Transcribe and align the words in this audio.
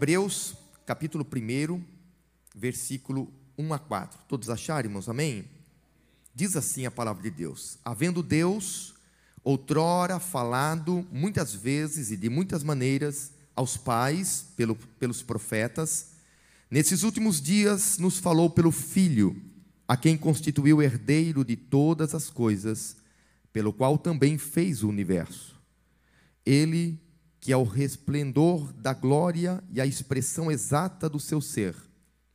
Hebreus, 0.00 0.54
capítulo 0.86 1.26
1, 1.30 1.84
versículo 2.56 3.30
1 3.58 3.74
a 3.74 3.78
4. 3.78 4.18
Todos 4.26 4.48
acharam, 4.48 4.88
irmãos? 4.88 5.10
Amém? 5.10 5.44
Diz 6.34 6.56
assim 6.56 6.86
a 6.86 6.90
palavra 6.90 7.22
de 7.22 7.28
Deus: 7.28 7.78
Havendo 7.84 8.22
Deus 8.22 8.94
outrora 9.44 10.18
falado 10.18 11.06
muitas 11.12 11.54
vezes 11.54 12.10
e 12.10 12.16
de 12.16 12.30
muitas 12.30 12.62
maneiras 12.62 13.32
aos 13.54 13.76
pais, 13.76 14.46
pelo, 14.56 14.74
pelos 14.74 15.22
profetas, 15.22 16.12
nesses 16.70 17.02
últimos 17.02 17.38
dias 17.38 17.98
nos 17.98 18.16
falou 18.16 18.48
pelo 18.48 18.72
Filho, 18.72 19.36
a 19.86 19.98
quem 19.98 20.16
constituiu 20.16 20.80
herdeiro 20.80 21.44
de 21.44 21.56
todas 21.56 22.14
as 22.14 22.30
coisas, 22.30 22.96
pelo 23.52 23.70
qual 23.70 23.98
também 23.98 24.38
fez 24.38 24.82
o 24.82 24.88
universo. 24.88 25.60
Ele, 26.46 26.98
que 27.40 27.52
é 27.52 27.56
o 27.56 27.64
resplendor 27.64 28.70
da 28.74 28.92
glória 28.92 29.64
e 29.72 29.80
a 29.80 29.86
expressão 29.86 30.50
exata 30.50 31.08
do 31.08 31.18
seu 31.18 31.40
ser, 31.40 31.74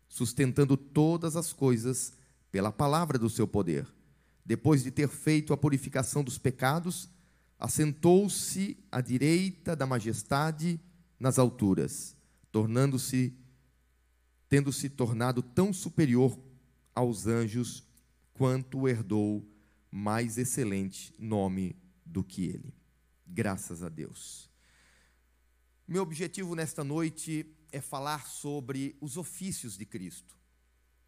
sustentando 0.09 0.76
todas 0.76 1.36
as 1.36 1.54
coisas 1.54 2.13
pela 2.52 2.72
palavra 2.72 3.20
do 3.20 3.30
seu 3.30 3.48
poder. 3.48 3.88
Depois 4.44 4.84
de 4.84 4.90
ter 4.90 5.08
feito 5.08 5.54
a 5.54 5.58
purificação 5.58 6.23
dos 6.23 6.38
pecados, 6.38 7.08
assentou-se 7.60 8.77
à 8.91 8.99
direita 8.99 9.76
da 9.76 9.86
majestade 9.86 10.80
nas 11.20 11.38
alturas, 11.38 12.16
tornando-se 12.52 13.34
tendo 14.49 14.72
se 14.72 14.90
tornado 14.90 15.41
tão 15.41 15.72
superior 15.72 16.38
aos 16.94 17.27
anjos 17.27 17.84
quanto 18.34 18.88
herdou 18.88 19.46
mais 19.91 20.38
excelente 20.38 21.13
nome 21.20 21.76
do 22.05 22.24
que 22.24 22.46
ele. 22.46 22.74
Graças 23.26 23.84
a 23.84 23.90
Deus. 23.90 24.54
Meu 25.88 26.02
objetivo 26.02 26.55
nesta 26.55 26.84
noite 26.84 27.46
é 27.72 27.80
falar 27.80 28.26
sobre 28.26 28.98
os 29.00 29.18
ofícios 29.18 29.78
de 29.78 29.86
Cristo. 29.86 30.36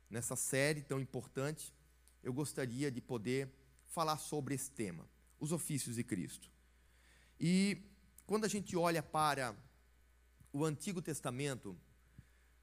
Nessa 0.07 0.35
série 0.35 0.83
tão 0.83 0.99
importante, 0.99 1.73
eu 2.21 2.31
gostaria 2.31 2.91
de 2.91 3.01
poder 3.01 3.51
falar 3.87 4.19
sobre 4.19 4.53
esse 4.53 4.69
tema, 4.69 5.09
os 5.39 5.51
ofícios 5.51 5.95
de 5.95 6.03
Cristo. 6.03 6.51
E 7.39 7.89
quando 8.27 8.45
a 8.45 8.47
gente 8.47 8.77
olha 8.77 9.01
para 9.01 9.55
o 10.53 10.63
Antigo 10.63 11.01
Testamento, 11.01 11.75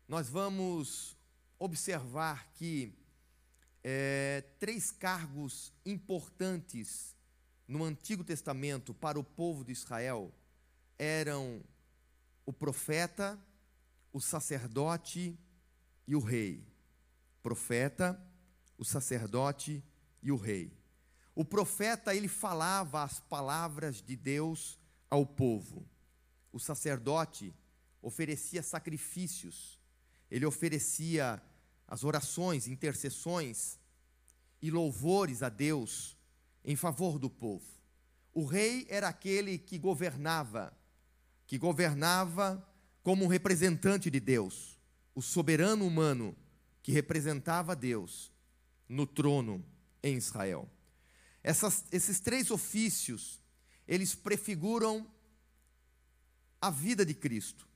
nós 0.07 0.29
vamos 0.29 1.19
observar 1.59 2.49
que 2.53 2.97
é, 3.83 4.45
três 4.61 4.93
cargos 4.93 5.73
importantes 5.85 7.17
no 7.67 7.83
Antigo 7.83 8.23
Testamento 8.23 8.95
para 8.95 9.19
o 9.19 9.25
povo 9.25 9.65
de 9.65 9.73
Israel 9.73 10.33
eram 10.97 11.61
o 12.47 12.53
profeta, 12.53 13.39
o 14.13 14.21
sacerdote 14.21 15.39
e 16.07 16.15
o 16.15 16.21
rei. 16.21 16.67
Profeta, 17.43 18.21
o 18.79 18.85
sacerdote 18.85 19.83
e 20.23 20.31
o 20.31 20.37
rei. 20.37 20.73
O 21.35 21.45
profeta, 21.45 22.15
ele 22.15 22.29
falava 22.29 23.03
as 23.03 23.19
palavras 23.21 24.01
de 24.01 24.17
Deus 24.17 24.79
ao 25.11 25.27
povo. 25.27 25.87
O 26.53 26.61
sacerdote 26.61 27.53
oferecia 28.01 28.63
sacrifícios. 28.63 29.81
Ele 30.31 30.47
oferecia 30.47 31.43
as 31.87 32.05
orações, 32.05 32.69
intercessões 32.69 33.79
e 34.63 34.71
louvores 34.71 35.43
a 35.43 35.49
Deus 35.49 36.17
em 36.65 36.77
favor 36.77 37.19
do 37.19 37.29
povo. 37.29 37.67
O 38.33 38.45
rei 38.45 38.87
era 38.89 39.09
aquele 39.09 39.59
que 39.59 39.79
governava, 39.79 40.77
que 41.47 41.59
governava 41.59 42.67
como 43.03 43.25
um 43.25 43.29
representante 43.29 44.11
de 44.11 44.19
Deus, 44.19 44.79
o 45.15 45.23
soberano 45.23 45.87
humano 45.87 46.37
que 46.83 46.93
representava 46.93 47.77
Deus 47.77 48.33
no 48.89 49.07
trono 49.07 49.65
em 50.03 50.17
Israel. 50.17 50.69
Essas, 51.43 51.85
esses 51.93 52.21
três 52.21 52.51
ofícios, 52.51 53.43
eles 53.87 54.15
prefiguram 54.15 55.07
a 56.61 56.71
vida 56.71 57.05
de 57.05 57.15
Cristo. 57.15 57.69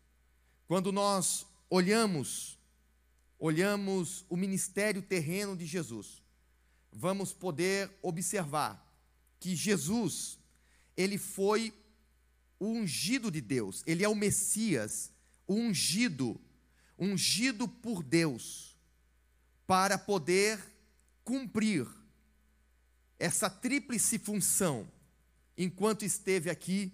Quando 0.67 0.91
nós 0.91 1.47
olhamos, 1.69 2.59
olhamos 3.39 4.25
o 4.29 4.37
ministério 4.37 5.03
terreno 5.03 5.55
de 5.57 5.67
Jesus, 5.67 6.23
vamos 6.91 7.33
poder 7.33 7.91
observar 8.03 8.85
que 9.39 9.55
Jesus, 9.55 10.39
ele 10.97 11.19
foi 11.19 11.73
o 12.59 12.67
ungido 12.67 13.31
de 13.31 13.41
Deus, 13.41 13.83
ele 13.87 14.05
é 14.05 14.09
o 14.09 14.15
Messias, 14.15 15.11
o 15.47 15.55
ungido, 15.55 16.41
ungido 16.99 17.69
por 17.69 18.03
Deus, 18.03 18.77
para 19.67 19.97
poder 19.97 20.59
cumprir 21.25 21.87
essa 23.19 23.51
tríplice 23.51 24.19
função 24.19 24.91
enquanto 25.57 26.05
esteve 26.05 26.51
aqui 26.51 26.93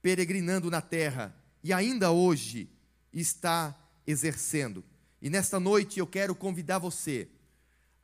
peregrinando 0.00 0.70
na 0.70 0.80
terra 0.80 1.34
e 1.62 1.72
ainda 1.72 2.10
hoje 2.10 2.68
está 3.12 3.76
exercendo. 4.06 4.84
E 5.20 5.28
nesta 5.28 5.58
noite 5.58 5.98
eu 5.98 6.06
quero 6.06 6.34
convidar 6.34 6.78
você 6.78 7.28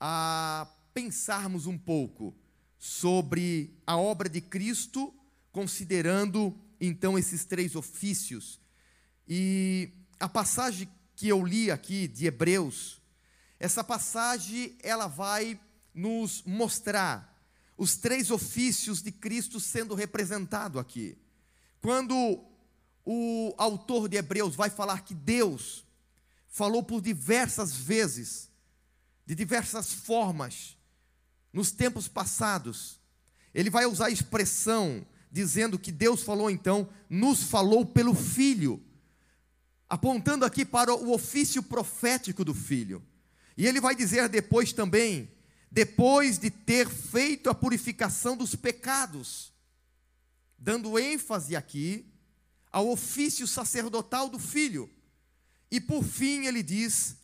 a 0.01 0.67
pensarmos 0.93 1.67
um 1.67 1.79
pouco 1.79 2.35
sobre 2.79 3.73
a 3.87 3.97
obra 3.97 4.29
de 4.29 4.41
Cristo, 4.41 5.15
considerando 5.53 6.59
então 6.87 7.17
esses 7.17 7.45
três 7.45 7.77
ofícios. 7.77 8.61
E 9.29 9.93
a 10.19 10.29
passagem 10.29 10.89
que 11.15 11.29
eu 11.29 11.45
li 11.45 11.71
aqui 11.71 12.09
de 12.09 12.27
Hebreus, 12.27 13.01
essa 13.61 13.85
passagem 13.85 14.77
ela 14.83 15.07
vai 15.07 15.61
nos 15.95 16.43
mostrar 16.43 17.33
os 17.79 17.97
três 17.97 18.31
ofícios 18.33 19.01
de 19.01 19.13
Cristo 19.13 19.61
sendo 19.61 19.95
representado 19.95 20.81
aqui. 20.81 21.17
Quando 21.81 22.45
o 23.05 23.55
autor 23.57 24.09
de 24.09 24.17
Hebreus 24.17 24.57
vai 24.57 24.69
falar 24.69 25.03
que 25.03 25.15
Deus 25.15 25.87
falou 26.49 26.83
por 26.83 27.01
diversas 27.01 27.73
vezes, 27.73 28.51
de 29.25 29.37
diversas 29.37 29.93
formas, 29.93 30.77
nos 31.53 31.71
tempos 31.71 32.09
passados, 32.09 33.01
ele 33.55 33.71
vai 33.71 33.87
usar 33.87 34.07
a 34.07 34.11
expressão 34.11 35.07
dizendo 35.33 35.79
que 35.79 35.91
Deus 35.91 36.23
falou 36.23 36.51
então, 36.51 36.87
nos 37.09 37.45
falou 37.45 37.87
pelo 37.87 38.15
Filho, 38.15 38.85
apontando 39.89 40.45
aqui 40.45 40.63
para 40.63 40.95
o 40.95 41.11
ofício 41.11 41.63
profético 41.63 42.45
do 42.45 42.53
Filho. 42.53 43.03
E 43.57 43.67
ele 43.67 43.81
vai 43.81 43.95
dizer 43.95 44.29
depois 44.29 44.75
também, 44.75 45.31
depois 45.71 46.39
de 46.39 46.51
ter 46.51 46.87
feito 46.87 47.49
a 47.49 47.55
purificação 47.55 48.37
dos 48.37 48.55
pecados, 48.55 49.51
dando 50.59 50.99
ênfase 50.99 51.57
aqui 51.57 52.07
ao 52.71 52.91
ofício 52.91 53.47
sacerdotal 53.47 54.29
do 54.29 54.39
filho. 54.39 54.89
E 55.71 55.81
por 55.81 56.05
fim 56.05 56.47
ele 56.47 56.63
diz: 56.63 57.17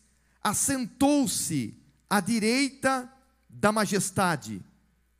assentou-se 0.43 1.75
à 2.09 2.21
direita 2.21 3.11
da 3.49 3.71
majestade, 3.71 4.63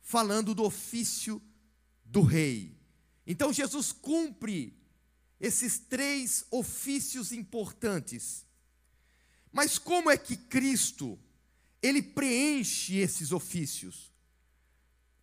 falando 0.01 0.55
do 0.55 0.63
ofício 0.63 1.41
do 2.03 2.21
rei. 2.21 2.78
Então 3.29 3.53
Jesus 3.53 3.93
cumpre 3.93 4.77
esses 5.39 5.79
três 5.79 6.43
ofícios 6.51 7.31
importantes 7.31 8.49
mas 9.51 9.77
como 9.77 10.09
é 10.09 10.17
que 10.17 10.35
Cristo 10.35 11.19
ele 11.81 12.01
preenche 12.01 12.97
esses 12.97 13.31
ofícios? 13.31 14.11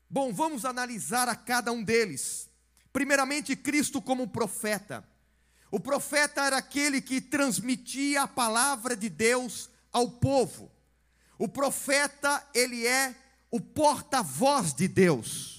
Bom, 0.08 0.32
vamos 0.32 0.64
analisar 0.64 1.29
a 1.29 1.35
cada 1.35 1.73
um 1.73 1.82
deles. 1.82 2.49
Primeiramente, 2.93 3.55
Cristo 3.55 4.00
como 4.00 4.29
profeta. 4.29 5.06
O 5.70 5.79
profeta 5.79 6.44
era 6.44 6.56
aquele 6.56 7.00
que 7.00 7.20
transmitia 7.20 8.23
a 8.23 8.29
palavra 8.29 8.97
de 8.97 9.09
Deus 9.09 9.69
ao 9.93 10.11
povo. 10.11 10.70
O 11.38 11.49
profeta, 11.49 12.44
ele 12.55 12.87
é 12.87 13.14
o 13.50 13.61
porta-voz 13.61 14.73
de 14.73 14.88
Deus. 14.88 15.56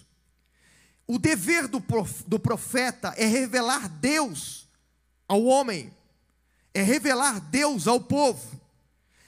O 1.08 1.18
dever 1.18 1.68
do, 1.68 1.82
do 2.28 2.38
profeta 2.40 3.14
é 3.16 3.26
revelar 3.26 3.88
Deus 3.88 4.68
ao 5.28 5.44
homem 5.44 5.96
é 6.78 6.84
revelar 6.84 7.40
Deus 7.40 7.88
ao 7.88 8.00
povo. 8.00 8.62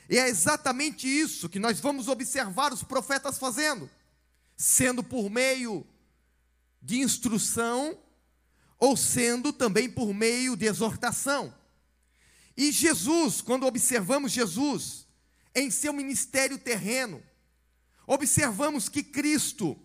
E 0.07 0.17
é 0.17 0.29
exatamente 0.29 1.07
isso 1.07 1.49
que 1.49 1.57
nós 1.57 1.79
vamos 1.79 2.07
observar 2.07 2.71
os 2.71 2.83
profetas 2.83 3.39
fazendo, 3.39 3.89
sendo 4.55 5.03
por 5.03 5.31
meio 5.31 5.85
de 6.79 6.99
instrução 6.99 7.97
ou 8.77 8.95
sendo 8.95 9.51
também 9.51 9.89
por 9.89 10.13
meio 10.13 10.55
de 10.55 10.65
exortação. 10.67 11.51
E 12.55 12.71
Jesus, 12.71 13.41
quando 13.41 13.65
observamos 13.65 14.31
Jesus 14.31 15.07
em 15.55 15.71
seu 15.71 15.91
ministério 15.91 16.57
terreno, 16.59 17.23
observamos 18.05 18.87
que 18.87 19.01
Cristo, 19.01 19.75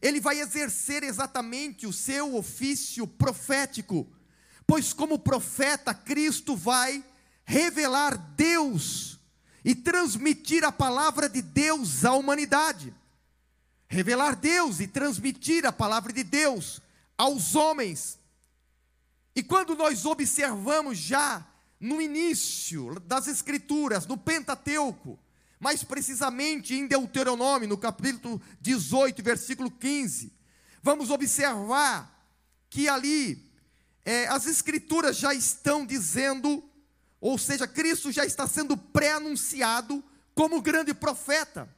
ele 0.00 0.20
vai 0.20 0.40
exercer 0.40 1.02
exatamente 1.02 1.86
o 1.86 1.92
seu 1.92 2.34
ofício 2.34 3.06
profético 3.06 4.10
pois 4.66 4.92
como 4.92 5.18
profeta, 5.18 5.94
Cristo 5.94 6.56
vai 6.56 7.04
revelar 7.44 8.16
Deus 8.16 9.18
e 9.64 9.74
transmitir 9.74 10.64
a 10.64 10.72
palavra 10.72 11.28
de 11.28 11.40
Deus 11.40 12.04
à 12.04 12.12
humanidade. 12.14 12.92
Revelar 13.88 14.34
Deus 14.34 14.80
e 14.80 14.88
transmitir 14.88 15.64
a 15.64 15.72
palavra 15.72 16.12
de 16.12 16.24
Deus 16.24 16.80
aos 17.16 17.54
homens. 17.54 18.18
E 19.34 19.42
quando 19.42 19.76
nós 19.76 20.04
observamos 20.04 20.98
já 20.98 21.46
no 21.78 22.00
início 22.00 22.98
das 23.00 23.28
Escrituras, 23.28 24.06
no 24.06 24.16
Pentateuco, 24.16 25.18
mais 25.58 25.82
precisamente 25.82 26.74
em 26.74 26.86
Deuteronômio, 26.86 27.68
no 27.68 27.78
capítulo 27.78 28.40
18, 28.60 29.22
versículo 29.22 29.70
15, 29.70 30.32
vamos 30.82 31.10
observar 31.10 32.12
que 32.68 32.88
ali 32.88 33.50
é, 34.04 34.28
as 34.28 34.46
Escrituras 34.46 35.16
já 35.16 35.34
estão 35.34 35.84
dizendo, 35.84 36.62
ou 37.20 37.38
seja, 37.38 37.66
Cristo 37.66 38.12
já 38.12 38.24
está 38.24 38.46
sendo 38.46 38.76
pré-anunciado 38.76 40.04
como 40.34 40.62
grande 40.62 40.92
profeta. 40.92 41.68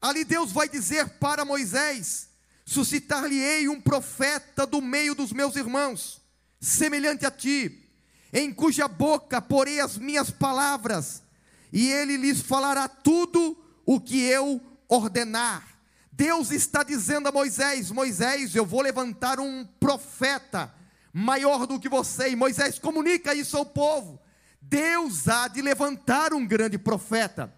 Ali 0.00 0.24
Deus 0.24 0.50
vai 0.50 0.68
dizer 0.68 1.08
para 1.18 1.44
Moisés: 1.44 2.30
suscitar-lhe-ei 2.64 3.68
um 3.68 3.80
profeta 3.80 4.66
do 4.66 4.80
meio 4.80 5.14
dos 5.14 5.32
meus 5.32 5.54
irmãos, 5.56 6.20
semelhante 6.60 7.26
a 7.26 7.30
ti, 7.30 7.88
em 8.32 8.52
cuja 8.52 8.88
boca 8.88 9.40
porei 9.40 9.80
as 9.80 9.98
minhas 9.98 10.30
palavras, 10.30 11.22
e 11.72 11.90
ele 11.90 12.16
lhes 12.16 12.40
falará 12.40 12.88
tudo 12.88 13.56
o 13.84 14.00
que 14.00 14.22
eu 14.22 14.60
ordenar. 14.88 15.66
Deus 16.12 16.50
está 16.50 16.82
dizendo 16.82 17.28
a 17.28 17.32
Moisés: 17.32 17.90
Moisés, 17.90 18.54
eu 18.54 18.66
vou 18.66 18.80
levantar 18.80 19.38
um 19.38 19.64
profeta 19.78 20.74
maior 21.12 21.66
do 21.66 21.78
que 21.78 21.88
você. 21.88 22.30
E 22.30 22.36
Moisés 22.36 22.78
comunica 22.78 23.34
isso 23.34 23.56
ao 23.56 23.66
povo. 23.66 24.20
Deus 24.60 25.28
há 25.28 25.48
de 25.48 25.62
levantar 25.62 26.34
um 26.34 26.46
grande 26.46 26.76
profeta. 26.76 27.54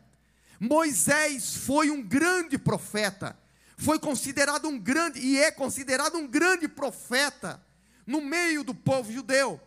Moisés 0.60 1.56
foi 1.56 1.90
um 1.90 2.02
grande 2.02 2.58
profeta, 2.58 3.34
foi 3.78 3.98
considerado 3.98 4.68
um 4.68 4.78
grande 4.78 5.18
e 5.18 5.38
é 5.38 5.50
considerado 5.50 6.18
um 6.18 6.26
grande 6.26 6.68
profeta 6.68 7.64
no 8.06 8.20
meio 8.20 8.62
do 8.62 8.74
povo 8.74 9.10
judeu. 9.10 9.58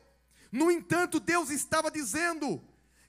No 0.52 0.70
entanto, 0.70 1.20
Deus 1.20 1.50
estava 1.50 1.90
dizendo 1.90 2.62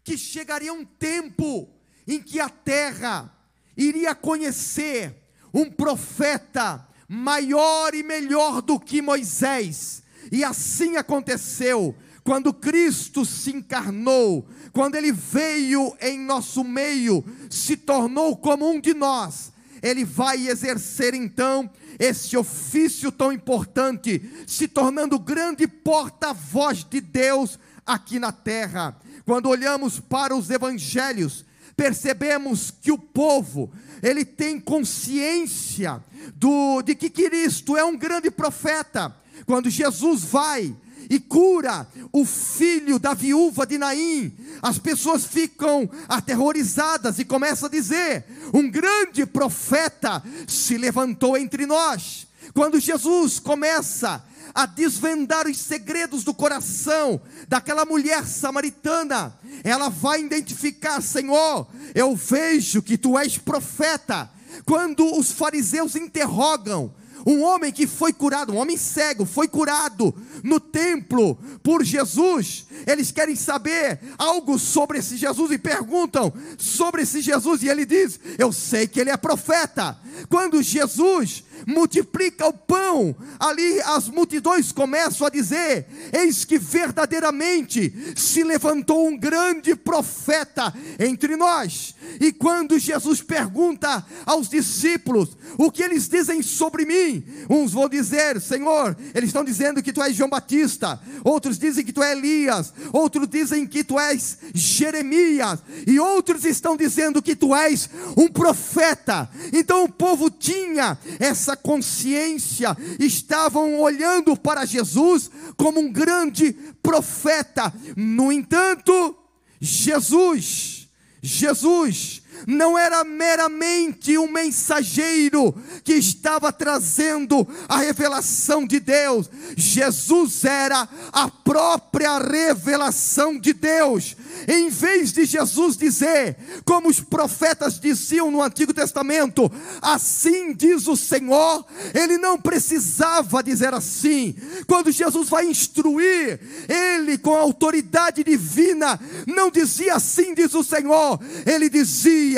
que 0.05 0.19
chegaria 0.19 0.73
um 0.73 0.85
tempo 0.85 1.69
em 2.06 2.21
que 2.21 2.39
a 2.39 2.51
terra 2.51 3.35
iria 3.75 4.15
conhecer 4.15 5.17
um 5.53 5.71
profeta 5.71 6.87
maior 7.09 7.95
e 7.95 8.03
melhor 8.03 8.61
do 8.61 8.79
que 8.79 9.01
Moisés, 9.01 10.03
e 10.31 10.45
assim 10.45 10.97
aconteceu. 10.97 11.97
Quando 12.23 12.55
Cristo 12.55 13.25
se 13.25 13.51
encarnou, 13.51 14.49
quando 14.73 14.95
Ele 14.95 15.12
veio 15.12 15.95
em 16.01 16.19
nosso 16.19 16.65
meio, 16.65 17.25
se 17.51 17.77
tornou 17.77 18.37
como 18.37 18.71
um 18.71 18.81
de 18.81 18.95
nós, 18.95 19.53
Ele 19.83 20.05
vai 20.05 20.49
exercer 20.49 21.15
então 21.15 21.71
esse 21.99 22.37
ofício 22.37 23.12
tão 23.12 23.31
importante, 23.31 24.23
se 24.47 24.67
tornando 24.67 25.19
grande 25.19 25.67
porta-voz 25.67 26.85
de 26.85 27.01
Deus 27.01 27.59
aqui 27.87 28.19
na 28.19 28.33
terra. 28.33 28.97
Quando 29.25 29.49
olhamos 29.49 30.00
para 30.00 30.37
os 30.37 30.50
evangelhos, 30.50 31.44
percebemos 31.76 32.71
que 32.71 32.93
o 32.93 32.99
povo, 32.99 33.73
ele 34.03 34.25
tem 34.25 34.61
consciência 34.61 36.03
do, 36.35 36.82
de 36.82 36.94
que 36.94 37.11
Cristo 37.11 37.76
é 37.76 37.85
um 37.85 37.97
grande 37.97 38.31
profeta, 38.31 39.15
quando 39.47 39.71
Jesus 39.71 40.23
vai 40.25 40.75
e 41.11 41.21
cura 41.21 41.87
o 42.12 42.25
filho 42.25 42.99
da 42.99 43.15
viúva 43.15 43.67
de 43.67 43.76
Naim, 43.76 44.32
as 44.62 44.79
pessoas 44.79 45.25
ficam 45.25 45.88
aterrorizadas 46.09 47.19
e 47.19 47.25
começam 47.25 47.67
a 47.67 47.70
dizer: 47.70 48.25
um 48.53 48.70
grande 48.70 49.27
profeta 49.27 50.23
se 50.47 50.77
levantou 50.77 51.37
entre 51.37 51.67
nós. 51.67 52.27
Quando 52.53 52.79
Jesus 52.79 53.38
começa 53.38 54.23
a 54.55 54.67
desvendar 54.67 55.49
os 55.49 55.59
segredos 55.59 56.23
do 56.23 56.33
coração 56.33 57.21
daquela 57.49 57.85
mulher 57.85 58.25
samaritana, 58.25 59.37
ela 59.65 59.89
vai 59.89 60.23
identificar: 60.23 61.03
Senhor, 61.03 61.67
eu 61.95 62.15
vejo 62.15 62.83
que 62.83 62.97
tu 62.97 63.19
és 63.19 63.37
profeta. 63.37 64.31
Quando 64.65 65.19
os 65.19 65.33
fariseus 65.33 65.97
interrogam, 65.97 66.95
um 67.27 67.43
homem 67.43 67.73
que 67.73 67.87
foi 67.87 68.12
curado, 68.12 68.53
um 68.53 68.56
homem 68.56 68.77
cego, 68.77 69.25
foi 69.25 69.49
curado 69.49 70.15
no 70.43 70.61
templo 70.61 71.37
por 71.62 71.83
Jesus. 71.83 72.67
Eles 72.87 73.11
querem 73.11 73.35
saber 73.35 73.99
algo 74.19 74.59
sobre 74.59 74.99
esse 74.99 75.17
Jesus 75.17 75.51
e 75.51 75.59
perguntam 75.59 76.33
sobre 76.59 77.03
esse 77.03 77.23
Jesus. 77.23 77.62
E 77.62 77.69
ele 77.69 77.87
diz: 77.87 78.21
Eu 78.39 78.53
sei 78.53 78.87
que 78.87 79.01
ele 79.01 79.11
é 79.11 79.17
profeta. 79.17 79.99
Quando 80.29 80.62
Jesus 80.62 81.43
multiplica 81.67 82.47
o 82.47 82.53
pão, 82.53 83.15
ali 83.39 83.81
as 83.83 84.09
multidões 84.09 84.73
começam 84.73 85.27
a 85.27 85.31
dizer: 85.31 85.87
Eis 86.12 86.45
que 86.45 86.59
verdadeiramente 86.59 88.15
se 88.17 88.43
levantou 88.43 89.06
um 89.06 89.17
grande 89.17 89.75
profeta 89.75 90.73
entre 90.99 91.37
nós. 91.37 91.95
E 92.21 92.33
quando 92.33 92.79
Jesus 92.79 93.21
pergunta 93.21 94.05
aos 94.25 94.49
discípulos 94.49 95.37
o 95.59 95.71
que 95.71 95.83
eles 95.83 96.09
dizem 96.09 96.43
sobre 96.43 96.85
mim, 96.85 97.25
uns 97.51 97.73
vão 97.73 97.89
dizer: 97.89 98.41
Senhor, 98.41 98.97
eles 99.15 99.29
estão 99.29 99.45
dizendo 99.45 99.83
que 99.83 99.93
tu 99.93 100.03
és 100.03 100.17
João 100.17 100.31
Batista, 100.31 101.01
outros 101.23 101.59
dizem 101.59 101.85
que 101.85 101.93
tu 101.93 102.03
és 102.03 102.17
Elias, 102.17 102.73
outros 102.93 103.29
dizem 103.29 103.67
que 103.67 103.85
tu 103.85 103.99
és 103.99 104.39
Jeremias, 104.55 105.61
e 105.87 105.99
outros 105.99 106.45
estão 106.45 106.77
dizendo 106.77 107.21
que 107.21 107.37
tu 107.37 107.55
és 107.55 107.89
um 108.17 108.29
profeta. 108.29 109.29
Então 109.53 109.85
o 109.85 109.93
povo 109.93 110.31
tinha 110.31 110.97
essa 111.19 111.44
consciência, 111.55 112.76
estavam 112.99 113.81
olhando 113.81 114.37
para 114.37 114.64
Jesus 114.64 115.31
como 115.56 115.81
um 115.81 115.93
grande 115.93 116.52
profeta. 116.82 117.73
No 117.96 118.32
entanto, 118.32 119.14
Jesus, 119.61 120.89
Jesus 121.22 122.23
não 122.46 122.79
era 122.79 123.05
meramente 123.05 124.17
um 124.19 124.31
mensageiro 124.31 125.55
que 125.82 125.94
estava 125.94 126.53
trazendo 126.53 127.46
a 127.69 127.79
revelação 127.79 128.67
de 128.67 128.81
Deus, 128.81 129.31
Jesus 129.56 130.44
era 130.44 130.89
a 131.13 131.29
própria 131.29 132.19
revelação 132.19 133.39
de 133.39 133.53
Deus. 133.53 134.17
Em 134.48 134.69
vez 134.69 135.13
de 135.13 135.24
Jesus 135.24 135.77
dizer, 135.77 136.36
como 136.65 136.89
os 136.89 137.01
profetas 137.01 137.79
diziam 137.79 138.31
no 138.31 138.43
Antigo 138.43 138.74
Testamento, 138.74 139.51
assim 139.81 140.53
diz 140.53 140.86
o 140.86 140.96
Senhor, 140.96 141.65
ele 141.94 142.19
não 142.19 142.39
precisava 142.39 143.43
dizer 143.43 143.72
assim. 143.72 144.34
Quando 144.67 144.91
Jesus 144.91 145.29
vai 145.29 145.46
instruir, 145.46 146.41
ele 146.69 147.17
com 147.19 147.34
autoridade 147.34 148.24
divina, 148.24 149.01
não 149.27 149.51
dizia 149.51 149.94
assim 149.94 150.34
diz 150.34 150.55
o 150.55 150.65
Senhor, 150.65 151.20
ele 151.46 151.69
dizia: 151.69 152.33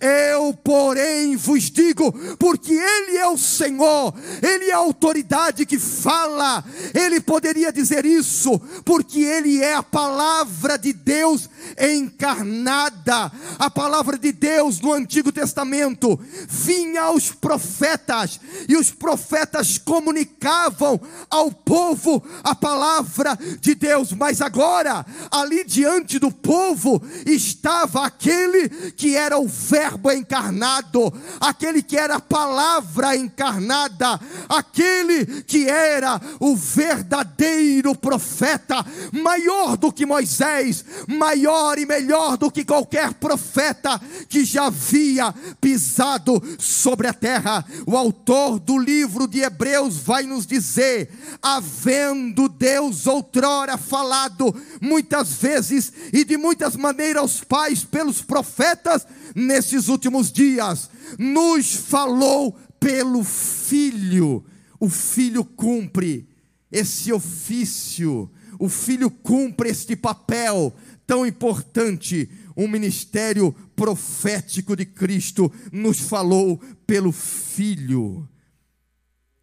Eu, 0.00 0.54
porém, 0.54 1.36
vos 1.36 1.70
digo, 1.70 2.12
porque 2.38 2.72
ele 2.72 3.16
é 3.16 3.26
o 3.28 3.38
Senhor, 3.38 4.14
ele 4.42 4.70
é 4.70 4.72
a 4.72 4.78
autoridade 4.78 5.66
que 5.66 5.78
fala, 5.78 6.64
ele 6.94 7.20
poderia 7.20 7.72
dizer 7.72 8.04
isso, 8.04 8.58
porque 8.84 9.20
ele 9.20 9.62
é 9.62 9.74
a 9.74 9.82
palavra 9.82 10.78
de 10.78 10.92
Deus 10.92 11.48
encarnada. 11.78 13.30
A 13.58 13.70
palavra 13.70 14.18
de 14.18 14.32
Deus 14.32 14.80
no 14.80 14.92
Antigo 14.92 15.32
Testamento 15.32 16.18
vinha 16.48 17.02
aos 17.02 17.30
profetas 17.30 18.40
e 18.68 18.76
os 18.76 18.90
profetas 18.90 19.78
comunicavam 19.78 21.00
ao 21.30 21.50
povo 21.50 22.22
a 22.42 22.54
palavra 22.54 23.38
de 23.60 23.74
Deus. 23.74 24.12
Mas 24.12 24.40
agora, 24.40 25.04
ali 25.30 25.64
diante 25.64 26.18
do 26.18 26.30
povo, 26.30 27.02
estava 27.26 28.06
aquele 28.06 28.68
que 28.92 29.16
era 29.16 29.27
o 29.36 29.48
Verbo 29.48 30.12
encarnado, 30.12 31.12
aquele 31.40 31.82
que 31.82 31.96
era 31.96 32.16
a 32.16 32.20
palavra 32.20 33.16
encarnada, 33.16 34.20
aquele 34.48 35.42
que 35.42 35.68
era 35.68 36.20
o 36.38 36.54
verdadeiro 36.54 37.94
profeta, 37.94 38.84
maior 39.12 39.76
do 39.76 39.92
que 39.92 40.06
Moisés, 40.06 40.84
maior 41.06 41.78
e 41.78 41.84
melhor 41.84 42.36
do 42.36 42.50
que 42.50 42.64
qualquer 42.64 43.14
profeta 43.14 44.00
que 44.28 44.44
já 44.44 44.66
havia 44.66 45.34
pisado 45.60 46.40
sobre 46.58 47.08
a 47.08 47.12
terra. 47.12 47.64
O 47.86 47.96
autor 47.96 48.58
do 48.58 48.78
livro 48.78 49.26
de 49.26 49.40
Hebreus 49.40 49.98
vai 49.98 50.22
nos 50.22 50.46
dizer: 50.46 51.10
havendo 51.42 52.48
Deus 52.48 53.06
outrora 53.06 53.76
falado 53.76 54.54
muitas 54.80 55.34
vezes 55.34 55.92
e 56.12 56.24
de 56.24 56.36
muitas 56.36 56.76
maneiras 56.76 57.18
aos 57.18 57.40
pais 57.40 57.84
pelos 57.84 58.22
profetas, 58.22 59.06
nesses 59.34 59.88
últimos 59.88 60.30
dias, 60.32 60.90
nos 61.18 61.74
falou 61.74 62.52
pelo 62.80 63.22
Filho. 63.24 64.44
O 64.78 64.88
Filho 64.88 65.44
cumpre 65.44 66.28
esse 66.70 67.12
ofício 67.12 68.30
o 68.58 68.68
filho 68.68 69.10
cumpre 69.10 69.70
este 69.70 69.94
papel 69.94 70.74
tão 71.06 71.24
importante. 71.24 72.28
Um 72.56 72.66
ministério 72.66 73.52
profético 73.76 74.74
de 74.74 74.84
Cristo 74.84 75.52
nos 75.72 76.00
falou 76.00 76.58
pelo 76.84 77.12
filho. 77.12 78.28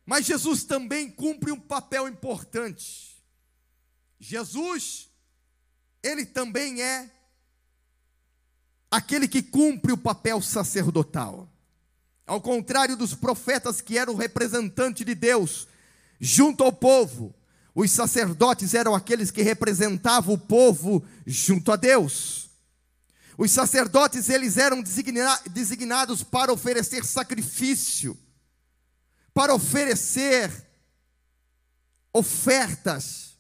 Mas 0.06 0.26
Jesus 0.26 0.66
também 0.66 1.10
cumpre 1.10 1.52
um 1.52 1.60
papel 1.60 2.10
importante. 2.10 3.24
Jesus, 4.20 5.10
ele 6.04 6.26
também 6.26 6.82
é 6.82 7.10
aquele 8.96 9.28
que 9.28 9.42
cumpre 9.42 9.92
o 9.92 9.98
papel 9.98 10.42
sacerdotal. 10.42 11.50
Ao 12.26 12.42
contrário 12.42 12.96
dos 12.96 13.14
profetas 13.14 13.82
que 13.82 13.98
eram 13.98 14.16
representante 14.16 15.04
de 15.04 15.14
Deus 15.14 15.68
junto 16.20 16.64
ao 16.64 16.72
povo, 16.72 17.36
os 17.74 17.92
sacerdotes 17.92 18.74
eram 18.74 18.96
aqueles 18.96 19.30
que 19.30 19.42
representavam 19.42 20.34
o 20.34 20.38
povo 20.38 21.06
junto 21.28 21.72
a 21.72 21.76
Deus. 21.76 22.50
Os 23.38 23.52
sacerdotes 23.52 24.30
eles 24.30 24.56
eram 24.56 24.82
designados 24.82 26.24
para 26.24 26.54
oferecer 26.54 27.04
sacrifício, 27.04 28.18
para 29.34 29.54
oferecer 29.54 30.50
ofertas. 32.14 33.38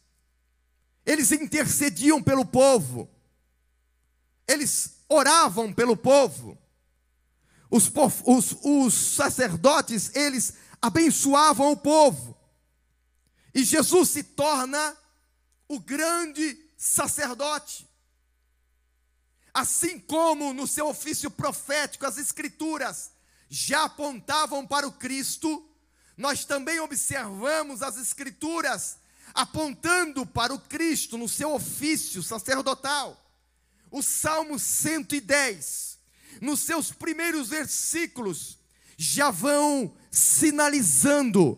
Eles 1.05 1.31
intercediam 1.31 2.21
pelo 2.21 2.45
povo. 2.45 3.09
Eles 4.45 4.94
oravam 5.07 5.73
pelo 5.73 5.95
povo. 5.95 6.57
Os, 7.69 7.91
os, 8.25 8.57
os 8.63 8.93
sacerdotes, 8.93 10.15
eles 10.15 10.53
abençoavam 10.81 11.71
o 11.71 11.77
povo. 11.77 12.37
E 13.53 13.63
Jesus 13.63 14.09
se 14.09 14.23
torna 14.23 14.95
o 15.67 15.79
grande 15.79 16.57
sacerdote. 16.77 17.87
Assim 19.53 19.99
como 19.99 20.53
no 20.53 20.67
seu 20.67 20.87
ofício 20.87 21.31
profético 21.31 22.05
as 22.05 22.17
escrituras 22.17 23.11
já 23.49 23.85
apontavam 23.85 24.67
para 24.67 24.87
o 24.87 24.91
Cristo, 24.91 25.65
nós 26.17 26.43
também 26.43 26.79
observamos 26.79 27.81
as 27.81 27.97
escrituras 27.97 28.97
apontando 29.33 30.25
para 30.25 30.53
o 30.53 30.59
Cristo 30.59 31.17
no 31.17 31.27
seu 31.27 31.53
ofício 31.53 32.21
sacerdotal. 32.21 33.24
O 33.95 34.03
Salmo 34.03 34.59
110, 34.59 35.97
nos 36.41 36.59
seus 36.59 36.91
primeiros 36.91 37.47
versículos, 37.47 38.59
já 38.97 39.31
vão 39.31 39.93
sinalizando 40.11 41.57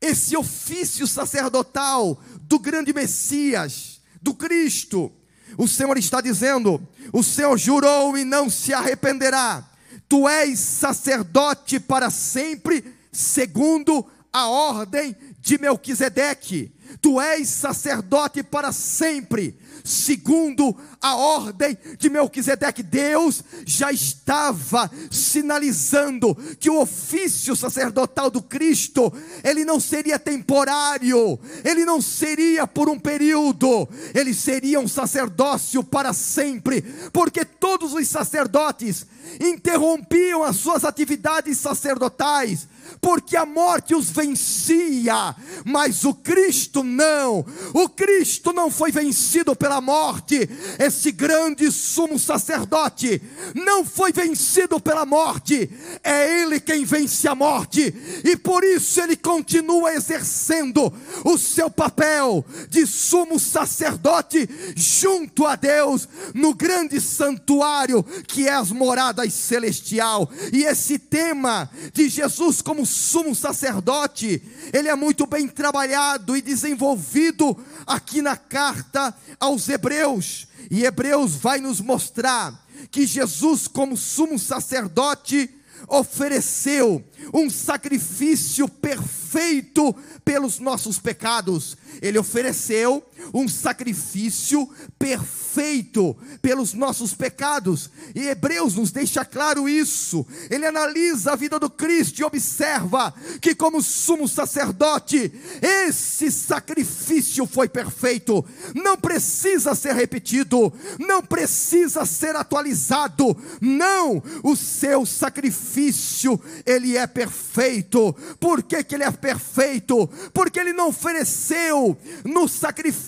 esse 0.00 0.36
ofício 0.36 1.08
sacerdotal 1.08 2.22
do 2.42 2.56
grande 2.60 2.92
Messias, 2.92 4.00
do 4.22 4.32
Cristo. 4.32 5.10
O 5.56 5.66
Senhor 5.66 5.98
está 5.98 6.20
dizendo: 6.20 6.86
o 7.12 7.24
Senhor 7.24 7.58
jurou 7.58 8.16
e 8.16 8.24
não 8.24 8.48
se 8.48 8.72
arrependerá. 8.72 9.68
Tu 10.08 10.28
és 10.28 10.56
sacerdote 10.60 11.80
para 11.80 12.10
sempre, 12.10 12.94
segundo 13.10 14.08
a 14.32 14.46
ordem 14.46 15.16
de 15.40 15.58
Melquisedeque. 15.58 16.72
Tu 17.02 17.20
és 17.20 17.48
sacerdote 17.48 18.44
para 18.44 18.72
sempre, 18.72 19.58
segundo 19.84 20.76
a 21.00 21.16
ordem 21.16 21.76
de 21.98 22.10
Melquisedeque. 22.10 22.82
Deus 22.82 23.42
já 23.64 23.92
estava 23.92 24.90
sinalizando 25.10 26.34
que 26.58 26.70
o 26.70 26.80
ofício 26.80 27.54
sacerdotal 27.54 28.30
do 28.30 28.42
Cristo, 28.42 29.12
ele 29.42 29.64
não 29.64 29.80
seria 29.80 30.18
temporário, 30.18 31.38
ele 31.64 31.84
não 31.84 32.00
seria 32.00 32.66
por 32.66 32.88
um 32.88 32.98
período, 32.98 33.88
ele 34.14 34.34
seria 34.34 34.80
um 34.80 34.88
sacerdócio 34.88 35.82
para 35.82 36.12
sempre, 36.12 36.82
porque 37.12 37.44
todos 37.44 37.92
os 37.92 38.08
sacerdotes 38.08 39.06
interrompiam 39.40 40.42
as 40.42 40.56
suas 40.56 40.84
atividades 40.84 41.58
sacerdotais 41.58 42.66
porque 43.00 43.36
a 43.36 43.46
morte 43.46 43.94
os 43.94 44.10
vencia, 44.10 45.34
mas 45.64 46.04
o 46.04 46.14
Cristo 46.14 46.82
não. 46.82 47.44
O 47.74 47.88
Cristo 47.88 48.52
não 48.52 48.70
foi 48.70 48.90
vencido 48.90 49.54
pela 49.54 49.80
morte. 49.80 50.48
Esse 50.78 51.12
grande 51.12 51.70
sumo 51.70 52.18
sacerdote 52.18 53.20
não 53.54 53.84
foi 53.84 54.12
vencido 54.12 54.80
pela 54.80 55.04
morte. 55.04 55.70
É 56.02 56.42
ele 56.42 56.60
quem 56.60 56.84
vence 56.84 57.26
a 57.28 57.34
morte 57.34 57.94
e 58.24 58.36
por 58.36 58.64
isso 58.64 59.00
ele 59.00 59.16
continua 59.16 59.94
exercendo 59.94 60.92
o 61.24 61.38
seu 61.38 61.70
papel 61.70 62.44
de 62.68 62.86
sumo 62.86 63.38
sacerdote 63.38 64.48
junto 64.76 65.46
a 65.46 65.56
Deus 65.56 66.08
no 66.34 66.54
grande 66.54 67.00
santuário 67.00 68.02
que 68.26 68.48
é 68.48 68.54
as 68.54 68.70
moradas 68.70 69.32
celestial. 69.32 70.30
E 70.52 70.64
esse 70.64 70.98
tema 70.98 71.70
de 71.92 72.08
Jesus 72.08 72.60
como 72.60 72.77
sumo 72.86 73.34
sacerdote, 73.34 74.42
ele 74.72 74.88
é 74.88 74.94
muito 74.94 75.26
bem 75.26 75.46
trabalhado 75.48 76.36
e 76.36 76.42
desenvolvido 76.42 77.56
aqui 77.86 78.20
na 78.20 78.36
carta 78.36 79.14
aos 79.38 79.68
Hebreus. 79.68 80.48
E 80.70 80.84
Hebreus 80.84 81.34
vai 81.34 81.60
nos 81.60 81.80
mostrar 81.80 82.66
que 82.90 83.06
Jesus, 83.06 83.66
como 83.66 83.96
sumo 83.96 84.38
sacerdote, 84.38 85.50
ofereceu 85.86 87.04
um 87.32 87.48
sacrifício 87.48 88.68
perfeito 88.68 89.94
pelos 90.24 90.58
nossos 90.58 90.98
pecados. 90.98 91.76
Ele 92.02 92.18
ofereceu 92.18 93.04
um 93.32 93.48
sacrifício 93.48 94.68
perfeito 94.98 96.16
pelos 96.40 96.72
nossos 96.74 97.14
pecados. 97.14 97.90
E 98.14 98.26
Hebreus 98.28 98.74
nos 98.74 98.90
deixa 98.90 99.24
claro 99.24 99.68
isso. 99.68 100.26
Ele 100.50 100.66
analisa 100.66 101.32
a 101.32 101.36
vida 101.36 101.58
do 101.58 101.70
Cristo 101.70 102.20
e 102.20 102.24
observa 102.24 103.12
que, 103.40 103.54
como 103.54 103.82
sumo 103.82 104.28
sacerdote, 104.28 105.32
esse 105.60 106.30
sacrifício 106.30 107.46
foi 107.46 107.68
perfeito. 107.68 108.44
Não 108.74 108.96
precisa 108.96 109.74
ser 109.74 109.94
repetido, 109.94 110.72
não 110.98 111.22
precisa 111.22 112.04
ser 112.04 112.36
atualizado. 112.36 113.36
Não, 113.60 114.22
o 114.42 114.56
seu 114.56 115.04
sacrifício, 115.04 116.40
ele 116.64 116.96
é 116.96 117.06
perfeito. 117.06 118.14
Por 118.38 118.62
que, 118.62 118.82
que 118.84 118.94
ele 118.94 119.04
é 119.04 119.10
perfeito? 119.10 120.06
Porque 120.32 120.60
ele 120.60 120.72
não 120.72 120.88
ofereceu 120.88 121.96
no 122.24 122.48
sacrifício 122.48 123.07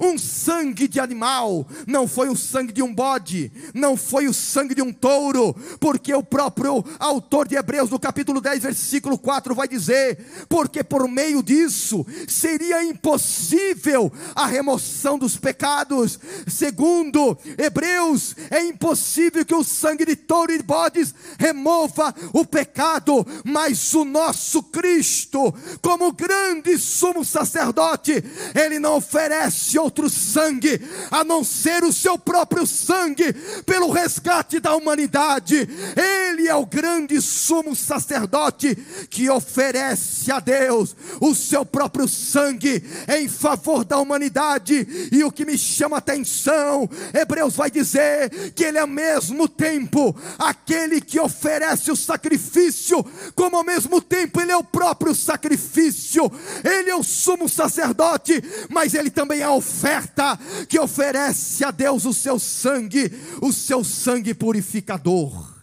um 0.00 0.18
sangue 0.18 0.88
de 0.88 1.00
animal, 1.00 1.66
não 1.86 2.08
foi 2.08 2.28
o 2.28 2.36
sangue 2.36 2.72
de 2.72 2.82
um 2.82 2.94
bode, 2.94 3.52
não 3.72 3.96
foi 3.96 4.26
o 4.26 4.34
sangue 4.34 4.74
de 4.74 4.82
um 4.82 4.92
touro, 4.92 5.54
porque 5.78 6.12
o 6.14 6.22
próprio 6.22 6.84
autor 6.98 7.46
de 7.48 7.56
Hebreus, 7.56 7.90
no 7.90 7.98
capítulo 7.98 8.40
10, 8.40 8.62
versículo 8.62 9.18
4, 9.18 9.54
vai 9.54 9.68
dizer: 9.68 10.18
porque 10.48 10.82
por 10.82 11.08
meio 11.08 11.42
disso 11.42 12.04
seria 12.28 12.82
impossível 12.82 14.12
a 14.34 14.46
remoção 14.46 15.18
dos 15.18 15.36
pecados. 15.36 16.18
Segundo 16.46 17.36
Hebreus, 17.58 18.34
é 18.50 18.62
impossível 18.64 19.44
que 19.44 19.54
o 19.54 19.64
sangue 19.64 20.04
de 20.04 20.16
touro 20.16 20.52
e 20.52 20.58
de 20.58 20.64
bodes 20.64 21.14
remova 21.38 22.14
o 22.32 22.44
pecado, 22.44 23.26
mas 23.44 23.94
o 23.94 24.04
nosso 24.04 24.62
Cristo, 24.62 25.54
como 25.80 26.12
grande 26.12 26.78
sumo 26.78 27.24
sacerdote, 27.24 28.22
ele 28.54 28.78
não 28.78 29.00
oferece 29.04 29.78
outro 29.78 30.08
sangue 30.08 30.80
a 31.10 31.22
não 31.22 31.44
ser 31.44 31.84
o 31.84 31.92
seu 31.92 32.18
próprio 32.18 32.66
sangue 32.66 33.32
pelo 33.66 33.90
resgate 33.90 34.58
da 34.58 34.74
humanidade. 34.74 35.68
Ele 35.96 36.48
é 36.48 36.54
o 36.54 36.64
grande 36.64 37.20
sumo 37.20 37.76
sacerdote 37.76 38.74
que 39.10 39.28
oferece 39.28 40.32
a 40.32 40.40
Deus 40.40 40.96
o 41.20 41.34
seu 41.34 41.66
próprio 41.66 42.08
sangue 42.08 42.82
em 43.08 43.28
favor 43.28 43.84
da 43.84 43.98
humanidade. 43.98 45.10
E 45.12 45.22
o 45.22 45.30
que 45.30 45.44
me 45.44 45.58
chama 45.58 45.98
atenção, 45.98 46.88
Hebreus 47.12 47.54
vai 47.54 47.70
dizer 47.70 48.52
que 48.54 48.64
ele 48.64 48.78
é 48.78 48.80
ao 48.80 48.86
mesmo 48.86 49.46
tempo 49.48 50.16
aquele 50.38 51.00
que 51.00 51.20
oferece 51.20 51.90
o 51.90 51.96
sacrifício, 51.96 53.04
como 53.34 53.56
ao 53.56 53.64
mesmo 53.64 54.00
tempo 54.00 54.40
ele 54.40 54.52
é 54.52 54.56
o 54.56 54.64
próprio 54.64 55.14
sacrifício. 55.14 56.30
Ele 56.64 56.90
é 56.90 56.96
o 56.96 57.02
sumo 57.02 57.48
sacerdote, 57.48 58.42
mas 58.70 58.93
ele 58.96 59.10
também 59.10 59.40
é 59.40 59.44
a 59.44 59.52
oferta 59.52 60.38
que 60.68 60.78
oferece 60.78 61.64
a 61.64 61.70
Deus 61.70 62.04
o 62.04 62.12
seu 62.12 62.38
sangue, 62.38 63.10
o 63.42 63.52
seu 63.52 63.84
sangue 63.84 64.34
purificador, 64.34 65.54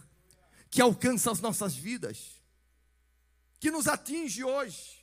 que 0.70 0.80
alcança 0.80 1.30
as 1.30 1.40
nossas 1.40 1.74
vidas, 1.74 2.42
que 3.60 3.70
nos 3.70 3.86
atinge 3.86 4.42
hoje. 4.44 5.02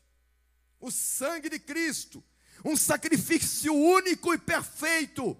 O 0.79 0.91
sangue 0.91 1.49
de 1.49 1.59
Cristo, 1.59 2.23
um 2.63 2.75
sacrifício 2.75 3.73
único 3.73 4.33
e 4.33 4.37
perfeito, 4.37 5.37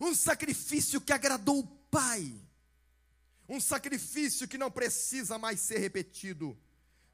um 0.00 0.14
sacrifício 0.14 1.00
que 1.00 1.12
agradou 1.12 1.60
o 1.60 1.66
Pai, 1.90 2.34
um 3.48 3.60
sacrifício 3.60 4.46
que 4.46 4.58
não 4.58 4.70
precisa 4.70 5.38
mais 5.38 5.60
ser 5.60 5.78
repetido. 5.78 6.58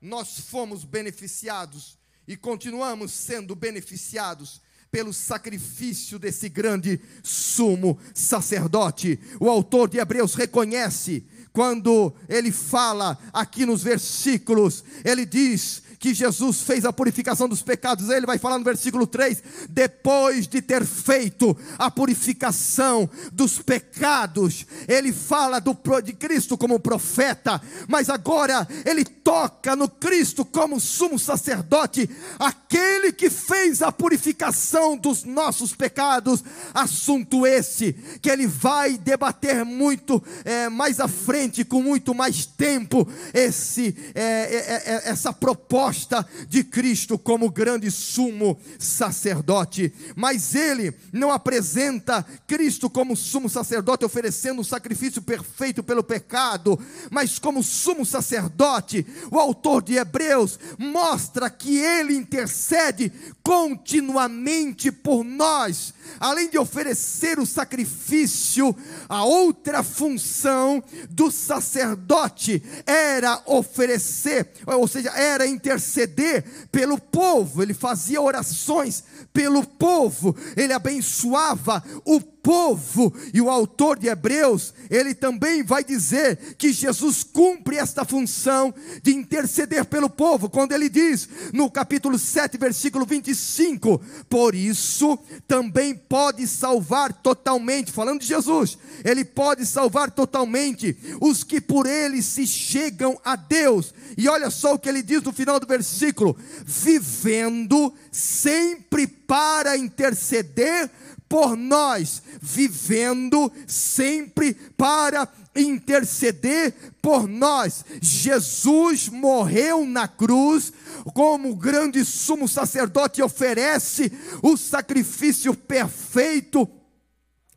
Nós 0.00 0.40
fomos 0.40 0.84
beneficiados 0.84 1.96
e 2.26 2.36
continuamos 2.36 3.12
sendo 3.12 3.54
beneficiados 3.54 4.60
pelo 4.94 5.12
sacrifício 5.12 6.20
desse 6.20 6.48
grande 6.48 7.00
sumo 7.20 7.98
sacerdote. 8.14 9.18
O 9.40 9.50
autor 9.50 9.88
de 9.88 9.98
Hebreus 9.98 10.36
reconhece 10.36 11.24
quando 11.52 12.14
ele 12.28 12.52
fala 12.52 13.18
aqui 13.32 13.66
nos 13.66 13.82
versículos, 13.82 14.84
ele 15.04 15.26
diz 15.26 15.82
que 15.98 16.12
Jesus 16.12 16.62
fez 16.62 16.84
a 16.84 16.92
purificação 16.92 17.48
dos 17.48 17.62
pecados. 17.62 18.10
Ele 18.10 18.26
vai 18.26 18.38
falar 18.38 18.58
no 18.58 18.64
versículo 18.64 19.06
3: 19.06 19.42
depois 19.68 20.46
de 20.46 20.60
ter 20.60 20.84
feito 20.84 21.56
a 21.78 21.90
purificação 21.90 23.08
dos 23.32 23.58
pecados, 23.58 24.66
ele 24.86 25.12
fala 25.12 25.60
do, 25.60 25.76
de 26.02 26.12
Cristo 26.12 26.58
como 26.58 26.78
profeta, 26.78 27.60
mas 27.88 28.10
agora 28.10 28.66
ele 28.84 29.04
toca 29.04 29.74
no 29.74 29.88
Cristo 29.88 30.44
como 30.44 30.80
sumo 30.80 31.18
sacerdote, 31.18 32.08
aquele 32.38 33.12
que 33.12 33.30
fez 33.30 33.80
a 33.82 33.90
purificação 33.90 34.96
dos 34.96 35.24
nossos 35.24 35.74
pecados. 35.74 36.44
Assunto 36.74 37.46
esse 37.46 37.92
que 38.20 38.28
ele 38.30 38.46
vai 38.46 38.98
debater 38.98 39.64
muito 39.64 40.22
é, 40.44 40.68
mais 40.68 41.00
à 41.00 41.08
frente, 41.08 41.64
com 41.64 41.82
muito 41.82 42.14
mais 42.14 42.44
tempo, 42.44 43.08
esse, 43.32 43.96
é, 44.14 44.22
é, 44.22 45.10
essa 45.10 45.32
proposta 45.32 45.93
proposta 45.94 46.26
de 46.48 46.64
Cristo 46.64 47.16
como 47.16 47.50
grande 47.50 47.90
sumo 47.90 48.58
sacerdote, 48.78 49.92
mas 50.16 50.54
ele 50.54 50.92
não 51.12 51.30
apresenta 51.30 52.24
Cristo 52.46 52.90
como 52.90 53.16
sumo 53.16 53.48
sacerdote 53.48 54.04
oferecendo 54.04 54.60
um 54.60 54.64
sacrifício 54.64 55.22
perfeito 55.22 55.82
pelo 55.82 56.02
pecado, 56.02 56.78
mas 57.10 57.38
como 57.38 57.62
sumo 57.62 58.04
sacerdote, 58.04 59.06
o 59.30 59.38
autor 59.38 59.82
de 59.82 59.94
Hebreus 59.94 60.58
mostra 60.78 61.48
que 61.48 61.78
ele 61.78 62.14
intercede 62.14 63.12
continuamente 63.42 64.90
por 64.90 65.22
nós, 65.24 65.94
além 66.18 66.50
de 66.50 66.58
oferecer 66.58 67.38
o 67.38 67.46
sacrifício, 67.46 68.74
a 69.08 69.24
outra 69.24 69.82
função 69.82 70.82
do 71.10 71.30
sacerdote 71.30 72.62
era 72.86 73.40
oferecer, 73.46 74.50
ou 74.66 74.88
seja, 74.88 75.10
era 75.10 75.46
interceder 75.46 75.73
interceder 75.74 76.44
pelo 76.70 76.98
povo, 76.98 77.62
ele 77.62 77.74
fazia 77.74 78.20
orações 78.20 79.04
pelo 79.32 79.64
povo, 79.64 80.34
ele 80.56 80.72
abençoava 80.72 81.82
o 82.04 82.20
povo. 82.44 83.12
E 83.32 83.40
o 83.40 83.48
autor 83.48 83.98
de 83.98 84.06
Hebreus, 84.06 84.74
ele 84.90 85.14
também 85.14 85.62
vai 85.62 85.82
dizer 85.82 86.54
que 86.58 86.72
Jesus 86.72 87.24
cumpre 87.24 87.78
esta 87.78 88.04
função 88.04 88.72
de 89.02 89.14
interceder 89.14 89.86
pelo 89.86 90.10
povo, 90.10 90.50
quando 90.50 90.72
ele 90.72 90.90
diz 90.90 91.26
no 91.54 91.70
capítulo 91.70 92.18
7, 92.18 92.58
versículo 92.58 93.06
25: 93.06 94.00
Por 94.28 94.54
isso 94.54 95.18
também 95.48 95.94
pode 95.94 96.46
salvar 96.46 97.14
totalmente, 97.14 97.90
falando 97.90 98.20
de 98.20 98.26
Jesus, 98.26 98.76
ele 99.02 99.24
pode 99.24 99.64
salvar 99.64 100.10
totalmente 100.10 100.94
os 101.20 101.42
que 101.42 101.62
por 101.62 101.86
ele 101.86 102.22
se 102.22 102.46
chegam 102.46 103.18
a 103.24 103.36
Deus. 103.36 103.94
E 104.18 104.28
olha 104.28 104.50
só 104.50 104.74
o 104.74 104.78
que 104.78 104.88
ele 104.88 105.02
diz 105.02 105.22
no 105.22 105.32
final 105.32 105.58
do 105.58 105.66
versículo: 105.66 106.36
vivendo 106.66 107.94
sempre 108.12 109.06
para 109.06 109.78
interceder 109.78 110.90
por 111.28 111.56
nós, 111.56 112.22
vivendo 112.40 113.50
sempre 113.66 114.54
para 114.76 115.28
interceder 115.56 116.74
por 117.00 117.28
nós. 117.28 117.84
Jesus 118.00 119.08
morreu 119.08 119.84
na 119.84 120.06
cruz 120.06 120.72
como 121.12 121.54
grande 121.54 122.04
sumo 122.04 122.48
sacerdote 122.48 123.22
oferece 123.22 124.12
o 124.42 124.56
sacrifício 124.56 125.54
perfeito 125.54 126.68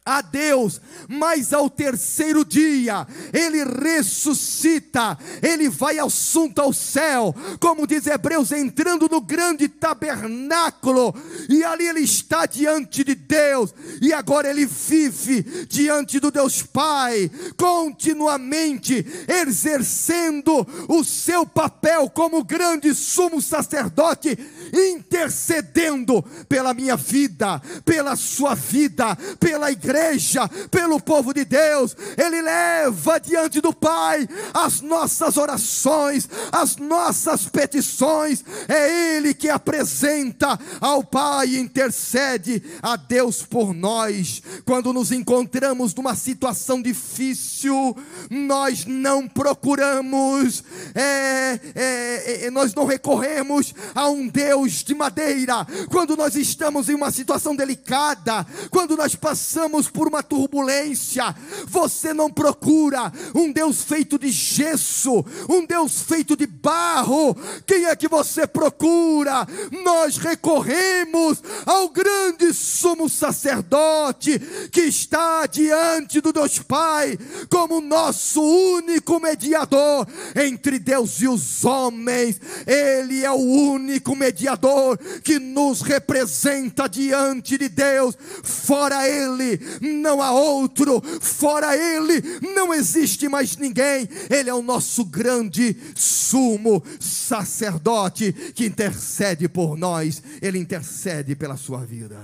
a 0.08 0.22
Deus, 0.22 0.80
mas 1.10 1.52
ao 1.52 1.70
terceiro 1.70 2.46
dia 2.46 3.06
ele 3.34 3.62
ressuscita, 3.66 5.18
ele 5.44 5.68
vai 5.68 6.00
assunto 6.00 6.60
ao 6.60 6.72
céu, 6.72 7.36
como 7.60 7.86
diz 7.86 8.08
Hebreus, 8.08 8.54
entrando 8.54 9.10
no 9.12 9.20
grande 9.20 9.68
tabernáculo, 9.68 11.14
e 11.50 11.62
ali 11.62 11.88
ele 11.88 12.00
está 12.00 12.46
diante 12.46 13.04
de 13.04 13.16
Deus, 13.16 13.74
e 14.02 14.14
agora 14.14 14.50
ele 14.50 14.66
vive 14.66 15.44
diante 15.68 16.22
do 16.22 16.32
Deus 16.32 16.64
Pai, 16.64 17.30
continuamente 17.58 19.06
exercendo 19.28 20.66
o 20.88 21.04
seu 21.04 21.46
papel 21.46 22.10
como 22.10 22.46
grande 22.46 22.96
sumo 22.96 23.42
sacerdote, 23.42 24.38
intercedendo 24.74 26.24
pela 26.48 26.74
minha 26.74 26.96
vida, 26.96 27.62
pela 27.84 28.16
sua 28.16 28.56
vida, 28.56 29.18
pela 29.38 29.70
igreja 29.70 29.97
igreja, 29.98 30.48
pelo 30.70 31.00
povo 31.00 31.34
de 31.34 31.44
Deus, 31.44 31.96
Ele 32.18 32.42
leva 32.42 33.20
diante 33.20 33.60
do 33.60 33.74
Pai 33.74 34.28
as 34.54 34.82
nossas 34.82 35.38
orações, 35.38 36.30
as 36.52 36.78
nossas 36.78 37.48
petições, 37.48 38.44
é 38.68 39.16
Ele 39.16 39.34
que 39.34 39.50
apresenta 39.50 40.60
ao 40.80 41.04
Pai 41.04 41.48
e 41.48 41.60
intercede 41.60 42.64
a 42.82 42.96
Deus 42.96 43.44
por 43.44 43.74
nós. 43.74 44.42
Quando 44.66 44.94
nos 44.94 45.12
encontramos 45.12 45.94
numa 45.96 46.16
situação 46.16 46.82
difícil, 46.82 47.96
nós 48.30 48.86
não 48.86 49.28
procuramos, 49.28 50.64
é, 50.94 51.60
é, 51.76 52.46
é, 52.46 52.52
nós 52.52 52.74
não 52.74 52.86
recorremos 52.86 53.74
a 53.96 54.08
um 54.10 54.28
Deus 54.28 54.84
de 54.84 54.94
madeira. 54.94 55.66
Quando 55.90 56.16
nós 56.16 56.36
estamos 56.36 56.90
em 56.90 56.94
uma 56.94 57.12
situação 57.12 57.56
delicada, 57.56 58.46
quando 58.70 58.96
nós 58.96 59.16
passamos 59.16 59.87
por 59.88 60.08
uma 60.08 60.24
turbulência, 60.24 61.36
você 61.66 62.14
não 62.14 62.30
procura 62.30 63.12
um 63.34 63.52
Deus 63.52 63.84
feito 63.84 64.18
de 64.18 64.30
gesso, 64.30 65.26
um 65.50 65.66
Deus 65.66 66.02
feito 66.02 66.36
de 66.36 66.46
barro. 66.46 67.36
Quem 67.66 67.86
é 67.86 67.96
que 67.96 68.08
você 68.08 68.46
procura? 68.46 69.48
Nós 69.84 70.18
recorremos 70.18 71.42
ao 71.66 71.90
grande 71.90 72.54
sumo 72.54 73.10
sacerdote 73.10 74.40
que 74.72 74.82
está 74.82 75.46
diante 75.46 76.22
do 76.22 76.32
Deus 76.32 76.60
Pai, 76.60 77.18
como 77.50 77.82
nosso 77.82 78.42
único 78.42 79.20
mediador 79.20 80.08
entre 80.36 80.80
Deus 80.80 81.22
e 81.22 81.28
os 81.28 81.64
homens. 81.66 82.40
Ele 82.66 83.24
é 83.24 83.32
o 83.32 83.36
único 83.36 84.16
mediador 84.16 84.98
que 85.24 85.40
nos 85.40 85.82
representa 85.82 86.88
diante 86.88 87.58
de 87.58 87.70
Deus. 87.70 88.16
Fora 88.44 89.08
Ele, 89.08 89.58
não 89.82 90.22
há 90.22 90.32
outro, 90.32 91.02
fora 91.22 91.76
Ele. 91.76 92.22
Não 92.54 92.74
existe 92.74 93.28
mais 93.28 93.58
ninguém, 93.58 94.08
Ele 94.30 94.50
é 94.50 94.54
o 94.54 94.62
nosso 94.62 95.04
grande 95.06 95.76
sumo 95.96 96.84
sacerdote 97.00 98.34
que 98.54 98.66
intercede 98.66 99.48
por 99.48 99.78
nós, 99.78 100.22
Ele 100.42 100.60
intercede 100.60 101.36
pela 101.36 101.58
sua 101.58 101.86
vida. 101.86 102.18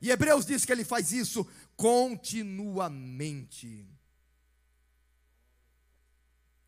E 0.00 0.10
Hebreus 0.10 0.46
diz 0.46 0.64
que 0.64 0.72
Ele 0.72 0.84
faz 0.84 1.12
isso 1.12 1.46
continuamente, 1.76 3.86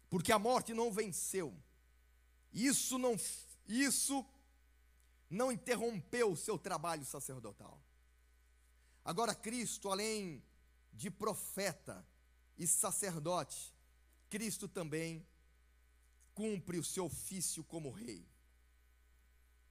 porque 0.08 0.32
a 0.32 0.38
morte 0.38 0.74
não 0.74 0.92
venceu, 0.92 1.54
isso 2.52 2.98
não, 2.98 3.16
isso 3.66 4.24
não 5.30 5.50
interrompeu 5.50 6.32
o 6.32 6.36
seu 6.36 6.58
trabalho 6.58 7.04
sacerdotal. 7.04 7.80
Agora, 9.04 9.34
Cristo, 9.34 9.90
além 9.90 10.42
de 10.92 11.10
profeta 11.10 12.06
e 12.56 12.66
sacerdote, 12.66 13.74
Cristo 14.30 14.68
também 14.68 15.26
cumpre 16.34 16.78
o 16.78 16.84
seu 16.84 17.06
ofício 17.06 17.64
como 17.64 17.90
rei. 17.90 18.26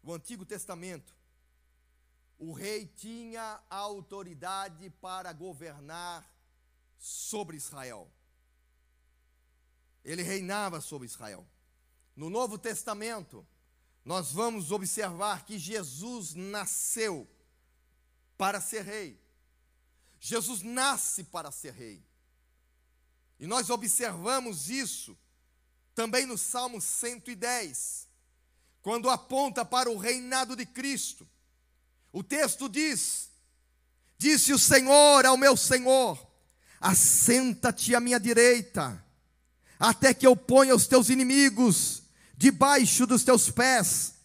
O 0.03 0.13
Antigo 0.13 0.45
Testamento, 0.45 1.15
o 2.37 2.53
rei 2.53 2.87
tinha 2.87 3.61
autoridade 3.69 4.89
para 4.89 5.31
governar 5.31 6.27
sobre 6.97 7.55
Israel. 7.55 8.11
Ele 10.03 10.23
reinava 10.23 10.81
sobre 10.81 11.05
Israel. 11.05 11.47
No 12.15 12.29
Novo 12.29 12.57
Testamento, 12.57 13.45
nós 14.03 14.31
vamos 14.31 14.71
observar 14.71 15.45
que 15.45 15.59
Jesus 15.59 16.33
nasceu 16.33 17.29
para 18.41 18.59
ser 18.59 18.83
rei. 18.83 19.21
Jesus 20.19 20.63
nasce 20.63 21.23
para 21.23 21.51
ser 21.51 21.73
rei. 21.73 22.03
E 23.39 23.45
nós 23.45 23.69
observamos 23.69 24.67
isso 24.67 25.15
também 25.93 26.25
no 26.25 26.39
Salmo 26.39 26.81
110, 26.81 28.07
quando 28.81 29.11
aponta 29.11 29.63
para 29.63 29.91
o 29.91 29.95
reinado 29.95 30.55
de 30.55 30.65
Cristo. 30.65 31.29
O 32.11 32.23
texto 32.23 32.67
diz: 32.67 33.29
Disse 34.17 34.51
o 34.51 34.57
Senhor 34.57 35.23
ao 35.23 35.37
meu 35.37 35.55
Senhor: 35.55 36.17
Assenta-te 36.79 37.93
à 37.93 37.99
minha 37.99 38.19
direita, 38.19 39.05
até 39.77 40.15
que 40.15 40.25
eu 40.25 40.35
ponha 40.35 40.75
os 40.75 40.87
teus 40.87 41.09
inimigos 41.09 42.01
debaixo 42.35 43.05
dos 43.05 43.23
teus 43.23 43.51
pés. 43.51 44.15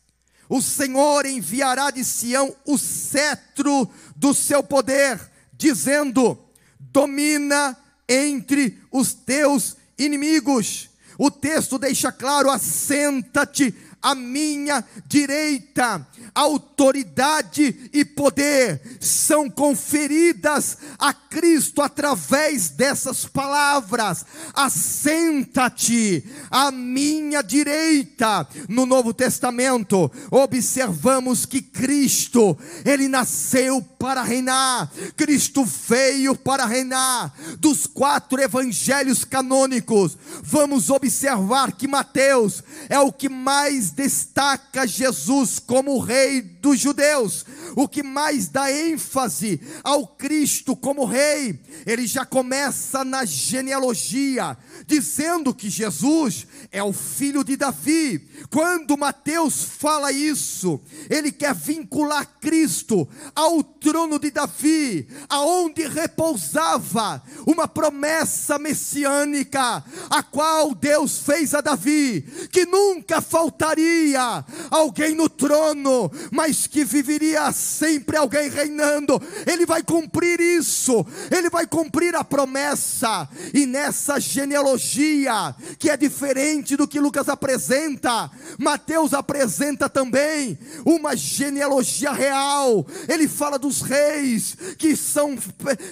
O 0.49 0.63
Senhor 0.63 1.27
enviará 1.27 1.91
de 1.91 2.05
Sião 2.05 2.55
o 2.65 2.79
cetro 2.79 3.89
do 4.15 4.33
seu 4.33 4.63
poder, 4.63 5.21
dizendo: 5.53 6.39
domina 6.79 7.77
entre 8.09 8.81
os 8.91 9.13
teus 9.13 9.77
inimigos. 9.99 10.91
O 11.19 11.31
texto 11.31 11.79
deixa 11.79 12.13
claro: 12.13 12.51
assenta-te 12.51 13.75
à 14.03 14.15
minha 14.15 14.85
direita. 15.07 16.07
Autoridade 16.35 17.91
e 17.93 18.05
poder 18.05 18.99
são 19.01 19.49
conferidas 19.49 20.79
a 20.99 21.13
Cristo 21.13 21.83
através 21.83 22.71
dessas 22.71 23.25
palavras. 23.25 24.25
Assenta-te 24.55 26.25
à 26.51 26.71
minha 26.71 27.43
direita. 27.43 28.47
No 28.69 28.87
Novo 28.87 29.13
Testamento, 29.13 30.11
observamos 30.31 31.47
que 31.47 31.61
Cristo, 31.63 32.57
ele 32.85 33.09
nasceu 33.09 33.83
para 33.99 34.23
reinar. 34.23 34.91
Cristo 35.17 35.65
veio 35.65 36.37
para 36.37 36.67
reinar. 36.67 37.33
Dos 37.59 37.87
quatro 37.87 38.41
evangelhos 38.41 39.25
canônicos, 39.25 40.17
vamos 40.43 40.91
observar 40.91 41.73
que 41.73 41.89
Mateus 41.89 42.63
é 42.89 42.99
o 43.01 43.13
que 43.13 43.29
mais 43.29 43.86
destaca 43.91 44.87
Jesus 44.87 45.59
como 45.59 45.99
rei 45.99 46.43
dos 46.67 46.81
judeus, 46.81 47.47
o 47.77 47.87
que 47.87 48.03
mais 48.03 48.49
dá 48.49 48.73
ênfase 48.73 49.61
ao 49.85 50.05
Cristo 50.05 50.75
como 50.75 51.05
rei. 51.05 51.61
Ele 51.87 52.09
já 52.09 52.27
começa 52.27 53.05
na 53.05 53.25
genealogia, 53.25 54.59
dizendo 54.85 55.55
que 55.55 55.71
Jesus 55.71 56.45
é 56.73 56.83
o 56.83 56.93
filho 56.93 57.45
de 57.45 57.57
Davi. 57.57 58.29
Quando 58.51 58.99
Mateus 58.99 59.63
fala 59.63 60.11
isso, 60.11 60.81
ele 61.09 61.31
quer 61.31 61.55
vincular 61.55 62.27
Cristo 62.41 63.09
ao 63.33 63.63
trono 63.63 64.19
de 64.19 64.33
Davi, 64.33 65.07
aonde 65.29 65.87
repousava 65.87 67.23
uma 67.47 67.69
promessa 67.69 68.59
messiânica, 68.59 69.85
a 70.11 70.23
qual 70.23 70.75
Deus 70.75 71.19
fez 71.19 71.55
a 71.55 71.61
Davi, 71.61 72.23
que 72.51 72.67
nunca 72.67 73.21
faltaria 73.21 74.45
alguém 74.69 75.15
no 75.15 75.29
trono, 75.29 76.11
mas 76.33 76.56
que 76.65 76.85
viveria 76.85 77.51
sempre 77.51 78.17
alguém 78.17 78.49
reinando. 78.49 79.21
Ele 79.45 79.67
vai 79.67 79.83
cumprir 79.83 80.41
isso, 80.41 81.05
ele 81.37 81.51
vai 81.51 81.67
cumprir 81.67 82.15
a 82.15 82.23
promessa, 82.23 83.29
e 83.53 83.67
nessa 83.67 84.21
genealogia, 84.21 85.55
que 85.77 85.91
é 85.91 85.97
diferente 85.97 86.77
do 86.77 86.87
que 86.87 87.01
Lucas 87.01 87.29
apresenta, 87.29 88.31
Mateus 88.59 89.13
apresenta 89.13 89.89
também 89.89 90.57
uma 90.85 91.17
genealogia 91.17 92.13
real. 92.13 92.87
Ele 93.09 93.27
fala 93.27 93.59
dos 93.59 93.83
reis 93.83 94.57
que 94.79 94.95
são 94.95 95.37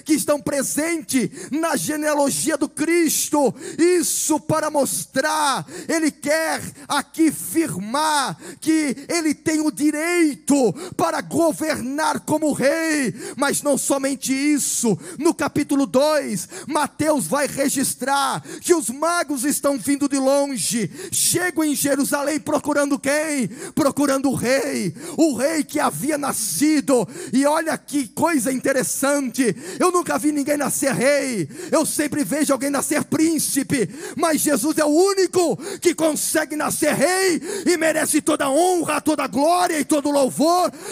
que 0.05 0.13
estão 0.13 0.39
presentes 0.39 1.29
na 1.51 1.75
genealogia 1.75 2.57
do 2.57 2.69
Cristo. 2.69 3.53
Isso 3.77 4.39
para 4.39 4.69
mostrar, 4.69 5.65
ele 5.87 6.11
quer 6.11 6.61
aqui 6.87 7.31
firmar 7.31 8.37
que 8.61 8.95
ele 9.09 9.33
tem 9.33 9.59
o 9.61 9.71
direito 9.71 10.54
para 10.95 11.21
governar 11.21 12.21
como 12.21 12.53
rei, 12.53 13.13
mas 13.35 13.61
não 13.61 13.77
somente 13.77 14.33
isso. 14.33 14.97
No 15.17 15.33
capítulo 15.33 15.85
2, 15.85 16.49
Mateus 16.67 17.27
vai 17.27 17.47
registrar 17.47 18.41
que 18.61 18.73
os 18.73 18.89
magos 18.89 19.43
estão 19.43 19.77
vindo 19.77 20.07
de 20.07 20.17
longe, 20.17 20.89
chegam 21.11 21.63
em 21.63 21.75
Jerusalém 21.75 22.39
procurando 22.39 22.99
quem? 22.99 23.47
Procurando 23.73 24.29
o 24.29 24.35
rei, 24.35 24.95
o 25.17 25.35
rei 25.35 25.63
que 25.63 25.79
havia 25.79 26.17
nascido. 26.17 27.07
E 27.33 27.45
olha 27.45 27.77
que 27.77 28.07
coisa 28.07 28.51
interessante: 28.51 29.55
eu 29.79 29.91
nunca 29.91 30.17
vi 30.17 30.31
ninguém 30.31 30.57
nascer 30.57 30.93
rei, 30.93 31.49
eu 31.71 31.85
sempre 31.85 32.23
vejo 32.23 32.53
alguém 32.53 32.69
nascer 32.69 33.03
príncipe, 33.03 33.89
mas 34.15 34.41
Jesus 34.41 34.77
é 34.77 34.85
o 34.85 34.89
único 34.89 35.57
que 35.79 35.93
consegue 35.93 36.55
nascer 36.55 36.93
rei 36.93 37.41
e 37.65 37.77
merece 37.77 38.21
toda 38.21 38.45
a 38.45 38.51
honra, 38.51 39.01
toda 39.01 39.23
a 39.23 39.27
glória 39.27 39.79
e 39.79 39.85
todo 39.85 40.09
o 40.09 40.11
louvor 40.11 40.44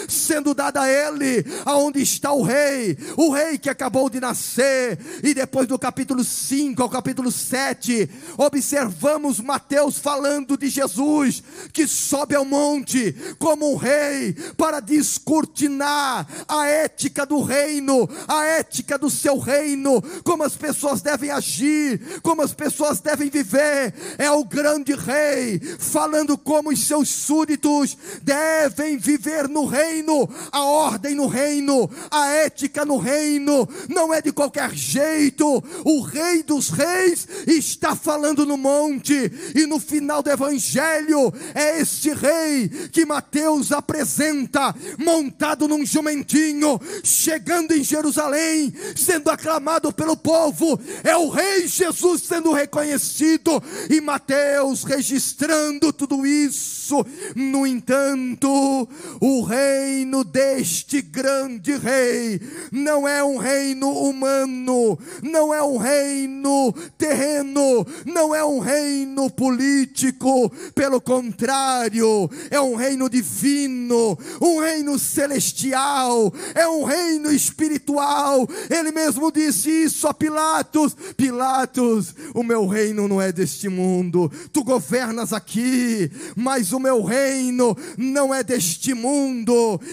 sendo 0.08 0.54
dada 0.54 0.82
a 0.82 0.88
ele. 0.88 1.44
Aonde 1.64 2.00
está 2.00 2.32
o 2.32 2.42
rei? 2.42 2.96
O 3.16 3.30
rei 3.32 3.58
que 3.58 3.70
acabou 3.70 4.08
de 4.08 4.20
nascer. 4.20 4.98
E 5.22 5.34
depois 5.34 5.66
do 5.66 5.78
capítulo 5.78 6.24
5 6.24 6.82
ao 6.82 6.88
capítulo 6.88 7.30
7, 7.30 8.08
observamos 8.36 9.40
Mateus 9.40 9.98
falando 9.98 10.56
de 10.56 10.68
Jesus 10.68 11.42
que 11.72 11.86
sobe 11.86 12.34
ao 12.34 12.44
monte 12.44 13.14
como 13.38 13.72
um 13.72 13.76
rei 13.76 14.32
para 14.56 14.80
descortinar 14.80 16.26
a 16.48 16.66
ética 16.66 17.26
do 17.26 17.42
reino, 17.42 18.08
a 18.28 18.44
ética 18.44 18.98
do 18.98 19.10
seu 19.10 19.38
reino, 19.38 20.02
como 20.22 20.42
as 20.42 20.56
pessoas 20.56 21.00
devem 21.00 21.30
agir, 21.30 22.20
como 22.22 22.42
as 22.42 22.54
pessoas 22.54 23.00
devem 23.00 23.30
viver. 23.30 23.94
É 24.18 24.30
o 24.30 24.44
grande 24.44 24.94
rei 24.94 25.60
falando 25.78 26.36
como 26.36 26.70
os 26.70 26.86
seus 26.86 27.08
súditos 27.08 27.96
devem 28.22 28.96
viver 28.96 29.33
no 29.48 29.66
reino, 29.66 30.28
a 30.52 30.62
ordem 30.62 31.14
no 31.14 31.26
reino, 31.26 31.90
a 32.10 32.28
ética 32.28 32.84
no 32.84 32.96
reino, 32.96 33.68
não 33.88 34.14
é 34.14 34.22
de 34.22 34.32
qualquer 34.32 34.72
jeito. 34.74 35.62
O 35.84 36.00
rei 36.00 36.42
dos 36.42 36.70
reis 36.70 37.26
está 37.46 37.96
falando 37.96 38.46
no 38.46 38.56
monte 38.56 39.30
e 39.54 39.66
no 39.66 39.78
final 39.78 40.22
do 40.22 40.30
evangelho 40.30 41.32
é 41.54 41.80
este 41.80 42.10
rei 42.12 42.68
que 42.92 43.04
Mateus 43.04 43.72
apresenta, 43.72 44.74
montado 44.98 45.66
num 45.68 45.84
jumentinho, 45.84 46.80
chegando 47.02 47.72
em 47.72 47.82
Jerusalém, 47.82 48.72
sendo 48.96 49.30
aclamado 49.30 49.92
pelo 49.92 50.16
povo, 50.16 50.78
é 51.02 51.16
o 51.16 51.28
rei 51.28 51.66
Jesus 51.66 52.22
sendo 52.22 52.52
reconhecido, 52.52 53.62
e 53.90 54.00
Mateus 54.00 54.84
registrando 54.84 55.92
tudo 55.92 56.26
isso. 56.26 57.04
No 57.34 57.66
entanto, 57.66 58.88
o 59.26 59.40
reino 59.40 60.22
deste 60.22 61.00
grande 61.00 61.74
rei 61.78 62.38
não 62.70 63.08
é 63.08 63.24
um 63.24 63.38
reino 63.38 63.90
humano, 63.90 64.98
não 65.22 65.54
é 65.54 65.62
um 65.62 65.78
reino 65.78 66.74
terreno, 66.98 67.86
não 68.04 68.34
é 68.34 68.44
um 68.44 68.58
reino 68.58 69.30
político, 69.30 70.52
pelo 70.74 71.00
contrário, 71.00 72.30
é 72.50 72.60
um 72.60 72.74
reino 72.74 73.08
divino, 73.08 74.18
um 74.42 74.60
reino 74.60 74.98
celestial, 74.98 76.30
é 76.54 76.68
um 76.68 76.84
reino 76.84 77.32
espiritual. 77.32 78.46
Ele 78.68 78.92
mesmo 78.92 79.32
disse 79.32 79.70
isso 79.70 80.06
a 80.06 80.12
Pilatos: 80.12 80.94
Pilatos, 81.16 82.14
o 82.34 82.42
meu 82.42 82.66
reino 82.66 83.08
não 83.08 83.22
é 83.22 83.32
deste 83.32 83.70
mundo, 83.70 84.30
tu 84.52 84.62
governas 84.62 85.32
aqui, 85.32 86.10
mas 86.36 86.74
o 86.74 86.78
meu 86.78 87.02
reino 87.02 87.74
não 87.96 88.34
é 88.34 88.42
deste 88.42 88.92
mundo. 88.92 89.13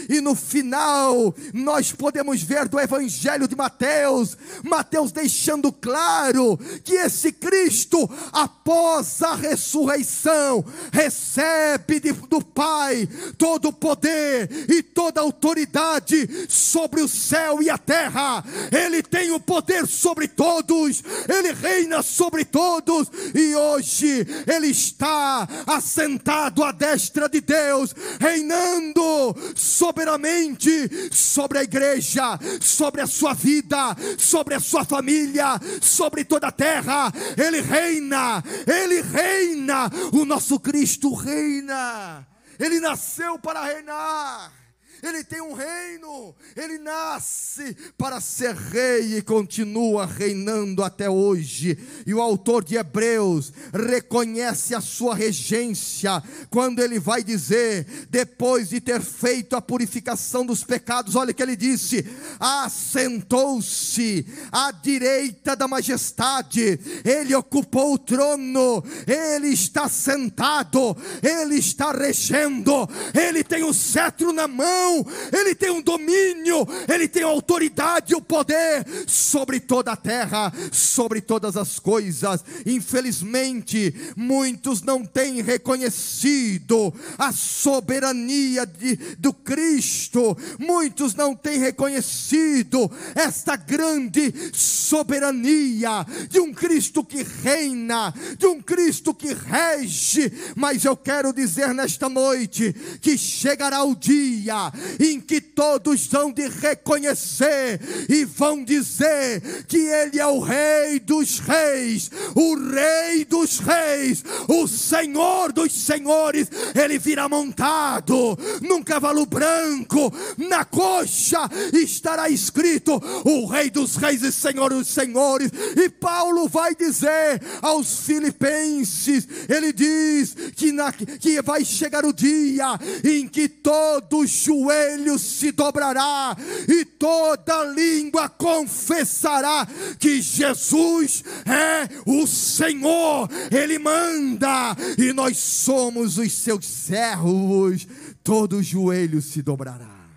E 0.10 0.22
no 0.22 0.36
final, 0.36 1.34
nós 1.54 1.92
podemos 1.92 2.42
ver 2.42 2.68
do 2.68 2.80
Evangelho 2.80 3.48
de 3.48 3.56
Mateus, 3.56 4.38
Mateus 4.64 5.12
deixando 5.12 5.72
claro 5.72 6.58
que 6.84 6.94
esse 6.94 7.32
Cristo, 7.32 8.10
após 8.32 9.22
a 9.22 9.36
ressurreição, 9.36 10.64
recebe 10.92 12.00
de, 12.00 12.12
do 12.12 12.44
Pai 12.44 13.08
todo 13.38 13.70
o 13.70 13.74
poder 13.74 14.50
e 14.70 14.82
toda 14.82 15.20
a 15.20 15.24
autoridade 15.24 16.48
sobre 16.50 17.02
o 17.02 17.08
céu 17.08 17.62
e 17.62 17.70
a 17.70 17.78
terra. 17.78 18.44
Ele 18.72 19.02
tem 19.02 19.32
o 19.32 19.40
poder 19.40 19.88
sobre 19.88 20.28
todos, 20.28 21.04
ele 21.28 21.54
reina 21.54 22.02
sobre 22.02 22.46
todos, 22.46 23.10
e 23.34 23.56
hoje 23.56 24.26
ele 24.48 24.68
está 24.68 25.48
assentado 25.68 26.64
à 26.64 26.72
destra 26.72 27.28
de 27.28 27.42
Deus, 27.42 27.94
reinando 28.20 29.11
soberanamente 29.56 30.90
sobre 31.14 31.60
a 31.60 31.64
igreja, 31.64 32.40
sobre 32.60 33.02
a 33.02 33.08
sua 33.08 33.34
vida, 33.34 33.96
sobre 34.18 34.56
a 34.56 34.60
sua 34.60 34.84
família, 34.84 35.60
sobre 35.82 36.24
toda 36.24 36.48
a 36.48 36.52
terra. 36.52 37.12
Ele 37.38 37.62
reina, 37.62 38.44
ele 38.68 39.02
reina. 39.02 39.90
O 40.14 40.26
nosso 40.26 40.60
Cristo 40.60 41.14
reina. 41.14 42.28
Ele 42.60 42.80
nasceu 42.80 43.40
para 43.40 43.64
reinar. 43.64 44.61
Ele 45.04 45.24
tem 45.24 45.42
um 45.42 45.54
reino, 45.54 46.36
ele 46.56 46.78
nasce 46.78 47.76
para 47.98 48.22
ser 48.22 48.56
rei 48.56 49.18
e 49.18 49.22
continua 49.22 50.06
reinando 50.06 50.84
até 50.84 51.10
hoje. 51.10 51.78
E 52.06 52.14
o 52.14 52.22
autor 52.22 52.64
de 52.64 52.76
Hebreus 52.76 53.52
reconhece 53.74 54.76
a 54.76 54.82
sua 54.82 55.16
regência 55.16 56.22
quando 56.50 56.80
ele 56.80 57.00
vai 57.00 57.24
dizer, 57.24 57.86
depois 58.10 58.70
de 58.70 58.82
ter 58.82 59.02
feito 59.02 59.56
a 59.56 59.62
purificação 59.62 60.46
dos 60.46 60.64
pecados, 60.64 61.16
olha 61.16 61.34
que 61.34 61.42
ele 61.42 61.56
disse: 61.56 62.06
assentou-se 62.40 64.26
à 64.52 64.72
direita 64.72 65.56
da 65.56 65.68
majestade, 65.68 66.80
ele 67.04 67.34
ocupou 67.36 67.94
o 67.94 67.98
trono, 67.98 68.84
ele 69.08 69.50
está 69.50 69.88
sentado, 69.88 70.96
ele 71.22 71.56
está 71.56 71.92
regendo, 71.92 72.88
ele 73.14 73.44
tem 73.44 73.64
o 73.64 73.74
cetro 73.74 74.34
na 74.34 74.48
mão, 74.48 74.91
ele 75.32 75.56
tem 75.56 75.70
um 75.72 75.82
domínio, 75.82 76.68
ele 76.88 77.08
tem 77.08 77.24
autoridade 77.24 78.14
e 78.14 78.16
o 78.16 78.22
poder 78.22 78.86
sobre 79.08 79.60
toda 79.60 79.92
a 79.92 79.96
terra, 79.96 80.52
sobre 80.72 81.22
todas 81.22 81.58
as 81.58 81.80
coisas. 81.80 82.44
Infelizmente, 82.66 83.94
muitos 84.16 84.82
não 84.82 85.06
têm 85.06 85.42
reconhecido 85.42 86.94
a 87.18 87.32
soberania 87.32 88.66
de, 88.66 88.96
do 89.18 89.34
Cristo, 89.34 90.38
muitos 90.60 91.16
não 91.16 91.36
têm 91.36 91.60
reconhecido 91.60 92.92
esta 93.16 93.56
grande 93.56 94.34
soberania 94.54 96.06
de 96.30 96.40
um 96.40 96.54
Cristo 96.54 97.04
que 97.04 97.24
reina, 97.24 98.14
de 98.38 98.46
um 98.46 98.62
Cristo 98.62 99.14
que 99.14 99.34
rege. 99.34 100.32
Mas 100.56 100.86
eu 100.86 100.96
quero 100.96 101.34
dizer 101.34 101.74
nesta 101.74 102.10
noite 102.10 102.74
que 103.02 103.18
chegará 103.18 103.84
o 103.84 103.96
dia 103.96 104.72
em 105.00 105.20
que 105.20 105.40
todos 105.40 106.08
vão 106.08 106.32
de 106.32 106.48
reconhecer 106.48 107.80
e 108.10 108.26
vão 108.26 108.64
dizer 108.64 109.42
que 109.68 109.78
Ele 109.78 110.20
é 110.20 110.26
o 110.26 110.40
Rei 110.40 111.00
dos 111.00 111.40
Reis, 111.40 112.10
o 112.36 112.56
Rei 112.56 113.26
dos 113.26 113.60
Reis, 113.60 114.24
o 114.48 114.68
Senhor 114.68 115.52
dos 115.52 115.72
Senhores. 115.72 116.48
Ele 116.76 116.98
virá 116.98 117.30
montado 117.30 118.38
num 118.62 118.84
cavalo 118.84 119.26
branco, 119.26 120.14
na 120.38 120.66
coxa 120.66 121.50
estará 121.74 122.30
escrito: 122.30 123.02
o 123.26 123.46
Rei 123.46 123.70
dos 123.70 123.96
Reis 123.96 124.24
e 124.24 124.32
Senhor 124.32 124.72
dos 124.72 124.88
Senhores. 124.88 125.52
E 125.76 125.90
Paulo 125.90 126.48
vai 126.48 126.76
dizer 126.76 127.42
aos 127.62 128.00
Filipenses: 128.00 129.28
ele 129.48 129.72
diz 129.72 130.36
que, 130.56 130.72
na, 130.72 130.92
que 130.92 131.42
vai 131.42 131.64
chegar 131.64 132.06
o 132.06 132.14
dia 132.14 132.80
em 133.04 133.28
que 133.28 133.48
todo 133.48 134.26
joelho 134.26 134.71
se 135.18 135.52
dobrará 135.52 136.36
e 136.68 136.86
toda 136.86 137.64
língua 137.66 138.30
confessará 138.30 139.68
que 140.00 140.22
Jesus 140.22 141.24
é 141.46 141.88
o 142.06 142.28
Senhor, 142.28 143.30
Ele 143.52 143.80
manda 143.80 144.76
e 144.98 145.14
nós 145.14 145.38
somos 145.38 146.18
os 146.18 146.32
seus 146.34 146.66
servos. 146.66 147.88
Todo 148.24 148.62
joelho 148.62 149.22
se 149.22 149.42
dobrará, 149.42 150.10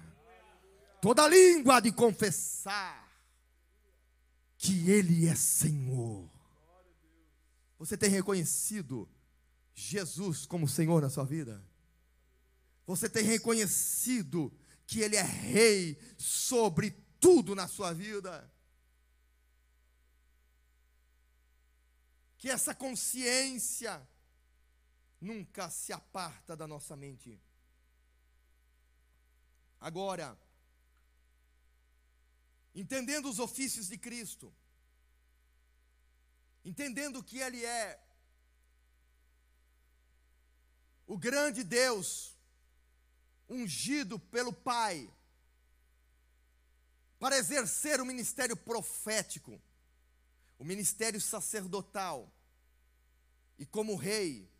toda 1.01 1.29
língua 1.29 1.81
de 1.81 1.91
confessar 1.93 3.05
que 4.59 4.91
Ele 4.91 5.27
é 5.27 5.35
Senhor. 5.35 6.29
Você 7.79 7.97
tem 7.97 8.11
reconhecido 8.11 9.09
Jesus 9.75 10.47
como 10.47 10.69
Senhor 10.69 11.03
na 11.03 11.11
sua 11.11 11.25
vida? 11.25 11.63
Você 12.87 13.09
tem 13.09 13.25
reconhecido 13.25 14.53
que 14.87 15.01
Ele 15.01 15.17
é 15.17 15.23
Rei 15.23 15.99
sobre 16.19 16.91
tudo 17.19 17.55
na 17.55 17.67
sua 17.67 17.93
vida? 17.93 18.53
Que 22.37 22.51
essa 22.51 22.75
consciência 22.75 24.07
nunca 25.19 25.71
se 25.71 25.93
aparta 25.93 26.55
da 26.55 26.67
nossa 26.67 26.95
mente. 26.95 27.41
Agora, 29.81 30.39
entendendo 32.75 33.31
os 33.31 33.39
ofícios 33.39 33.89
de 33.89 33.97
Cristo, 33.97 34.55
entendendo 36.63 37.23
que 37.23 37.39
Ele 37.39 37.65
é 37.65 37.99
o 41.07 41.17
grande 41.17 41.63
Deus, 41.63 42.34
ungido 43.49 44.19
pelo 44.19 44.53
Pai, 44.53 45.11
para 47.19 47.37
exercer 47.37 48.01
o 48.01 48.07
ministério 48.07 48.57
profético, 48.57 49.61
o 50.59 50.65
ministério 50.65 51.21
sacerdotal, 51.21 52.31
e 53.59 53.65
como 53.65 53.97
rei, 53.97 54.51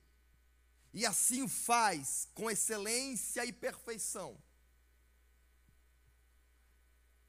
e 0.93 1.05
assim 1.05 1.43
o 1.43 1.49
faz 1.49 2.29
com 2.35 2.51
excelência 2.51 3.45
e 3.45 3.53
perfeição. 3.53 4.39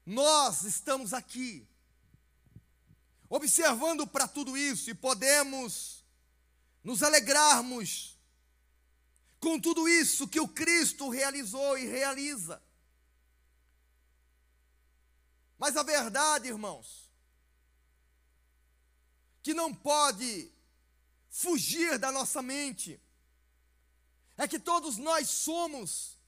Nós 0.04 0.62
estamos 0.62 1.12
aqui, 1.12 1.66
observando 3.28 4.06
para 4.06 4.28
tudo 4.28 4.56
isso, 4.56 4.88
e 4.88 4.94
podemos 4.94 6.04
nos 6.84 7.02
alegrarmos 7.02 8.15
com 9.40 9.60
tudo 9.60 9.88
isso 9.88 10.28
que 10.28 10.40
o 10.40 10.48
Cristo 10.48 11.08
realizou 11.08 11.78
e 11.78 11.86
realiza. 11.86 12.62
Mas 15.58 15.76
a 15.76 15.82
verdade, 15.82 16.48
irmãos, 16.48 17.10
que 19.42 19.54
não 19.54 19.72
pode 19.72 20.52
fugir 21.30 21.98
da 21.98 22.10
nossa 22.10 22.42
mente, 22.42 23.00
é 24.36 24.46
que 24.46 24.58
todos 24.58 24.96
nós 24.96 25.28
somos 25.28 26.18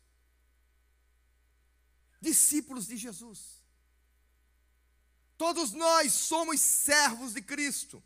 discípulos 2.21 2.87
de 2.87 2.97
Jesus. 2.97 3.62
Todos 5.37 5.73
nós 5.73 6.12
somos 6.12 6.61
servos 6.61 7.35
de 7.35 7.42
Cristo. 7.42 8.03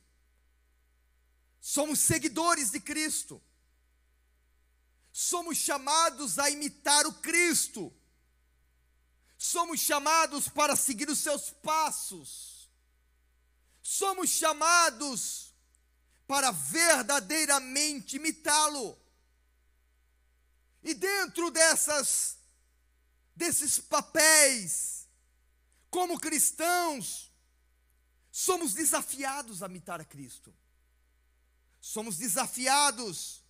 Somos 1.60 2.00
seguidores 2.00 2.70
de 2.70 2.80
Cristo. 2.80 3.42
Somos 5.12 5.58
chamados 5.58 6.38
a 6.38 6.48
imitar 6.48 7.06
o 7.06 7.12
Cristo. 7.14 7.92
Somos 9.36 9.80
chamados 9.80 10.48
para 10.48 10.74
seguir 10.74 11.10
os 11.10 11.18
seus 11.18 11.50
passos. 11.50 12.70
Somos 13.82 14.30
chamados 14.30 15.52
para 16.26 16.50
verdadeiramente 16.50 18.16
imitá-lo. 18.16 18.98
E 20.82 20.94
dentro 20.94 21.50
dessas 21.50 22.38
desses 23.34 23.78
papéis 23.78 25.08
como 25.90 26.18
cristãos, 26.18 27.30
somos 28.30 28.72
desafiados 28.72 29.62
a 29.62 29.66
imitar 29.66 30.00
a 30.00 30.04
Cristo. 30.04 30.54
Somos 31.80 32.16
desafiados 32.16 33.41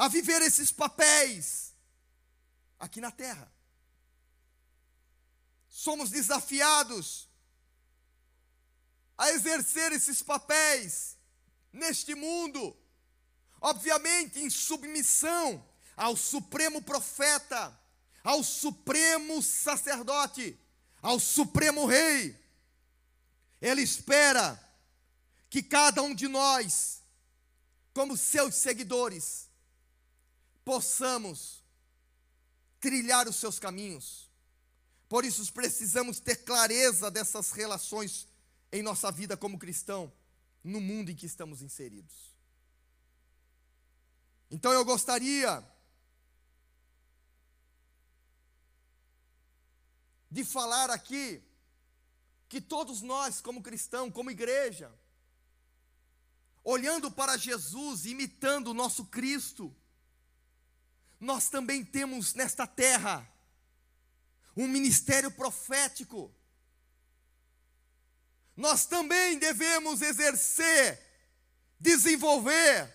a 0.00 0.08
viver 0.08 0.40
esses 0.40 0.72
papéis 0.72 1.74
aqui 2.78 3.02
na 3.02 3.10
terra. 3.10 3.52
Somos 5.68 6.08
desafiados 6.08 7.28
a 9.18 9.28
exercer 9.32 9.92
esses 9.92 10.22
papéis 10.22 11.18
neste 11.70 12.14
mundo, 12.14 12.74
obviamente 13.60 14.40
em 14.40 14.48
submissão 14.48 15.62
ao 15.94 16.16
supremo 16.16 16.80
profeta, 16.80 17.78
ao 18.24 18.42
supremo 18.42 19.42
sacerdote 19.42 20.58
ao 21.02 21.20
Supremo 21.20 21.84
Rei. 21.84 22.34
Ele 23.60 23.82
espera 23.82 24.58
que 25.50 25.62
cada 25.62 26.00
um 26.00 26.14
de 26.14 26.26
nós, 26.26 27.02
como 27.92 28.16
seus 28.16 28.54
seguidores, 28.54 29.49
possamos 30.70 31.64
trilhar 32.78 33.28
os 33.28 33.34
seus 33.34 33.58
caminhos. 33.58 34.30
Por 35.08 35.24
isso 35.24 35.52
precisamos 35.52 36.20
ter 36.20 36.44
clareza 36.44 37.10
dessas 37.10 37.50
relações 37.50 38.28
em 38.70 38.80
nossa 38.80 39.10
vida 39.10 39.36
como 39.36 39.58
cristão, 39.58 40.12
no 40.62 40.80
mundo 40.80 41.10
em 41.10 41.16
que 41.16 41.26
estamos 41.26 41.60
inseridos. 41.60 42.14
Então 44.48 44.72
eu 44.72 44.84
gostaria 44.84 45.60
de 50.30 50.44
falar 50.44 50.88
aqui 50.88 51.42
que 52.48 52.60
todos 52.60 53.02
nós, 53.02 53.40
como 53.40 53.60
cristão, 53.60 54.08
como 54.08 54.30
igreja, 54.30 54.96
olhando 56.62 57.10
para 57.10 57.36
Jesus, 57.36 58.04
imitando 58.04 58.68
o 58.68 58.74
nosso 58.74 59.06
Cristo, 59.06 59.74
nós 61.20 61.50
também 61.50 61.84
temos 61.84 62.32
nesta 62.32 62.66
terra 62.66 63.28
um 64.56 64.66
ministério 64.66 65.30
profético. 65.30 66.34
Nós 68.56 68.86
também 68.86 69.38
devemos 69.38 70.00
exercer, 70.00 70.98
desenvolver 71.78 72.92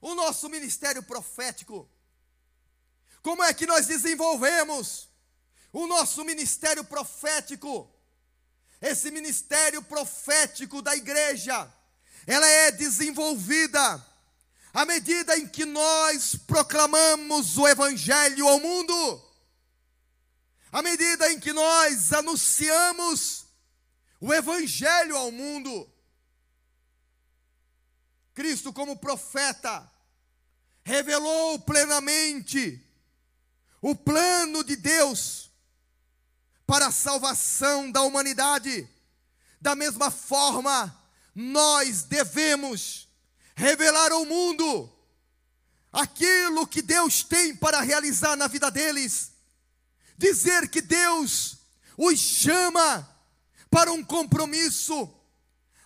o 0.00 0.14
nosso 0.14 0.48
ministério 0.50 1.02
profético. 1.02 1.90
Como 3.22 3.42
é 3.42 3.54
que 3.54 3.66
nós 3.66 3.86
desenvolvemos 3.86 5.08
o 5.72 5.86
nosso 5.86 6.22
ministério 6.22 6.84
profético? 6.84 7.90
Esse 8.80 9.10
ministério 9.10 9.82
profético 9.82 10.82
da 10.82 10.94
igreja, 10.94 11.72
ela 12.26 12.46
é 12.46 12.70
desenvolvida 12.70 14.13
à 14.74 14.84
medida 14.84 15.38
em 15.38 15.46
que 15.46 15.64
nós 15.64 16.34
proclamamos 16.34 17.56
o 17.56 17.68
evangelho 17.68 18.48
ao 18.48 18.58
mundo. 18.58 19.22
À 20.72 20.82
medida 20.82 21.30
em 21.30 21.38
que 21.38 21.52
nós 21.52 22.12
anunciamos 22.12 23.44
o 24.20 24.34
evangelho 24.34 25.16
ao 25.16 25.30
mundo. 25.30 25.88
Cristo 28.34 28.72
como 28.72 28.96
profeta 28.96 29.88
revelou 30.82 31.60
plenamente 31.60 32.84
o 33.80 33.94
plano 33.94 34.64
de 34.64 34.74
Deus 34.74 35.52
para 36.66 36.88
a 36.88 36.92
salvação 36.92 37.92
da 37.92 38.02
humanidade. 38.02 38.88
Da 39.60 39.76
mesma 39.76 40.10
forma, 40.10 41.00
nós 41.32 42.02
devemos 42.02 43.03
revelar 43.54 44.12
ao 44.12 44.24
mundo 44.24 44.90
aquilo 45.92 46.66
que 46.66 46.82
Deus 46.82 47.22
tem 47.22 47.54
para 47.54 47.80
realizar 47.80 48.36
na 48.36 48.48
vida 48.48 48.70
deles. 48.70 49.32
Dizer 50.16 50.68
que 50.68 50.80
Deus 50.80 51.58
os 51.96 52.18
chama 52.18 53.08
para 53.70 53.92
um 53.92 54.04
compromisso, 54.04 55.12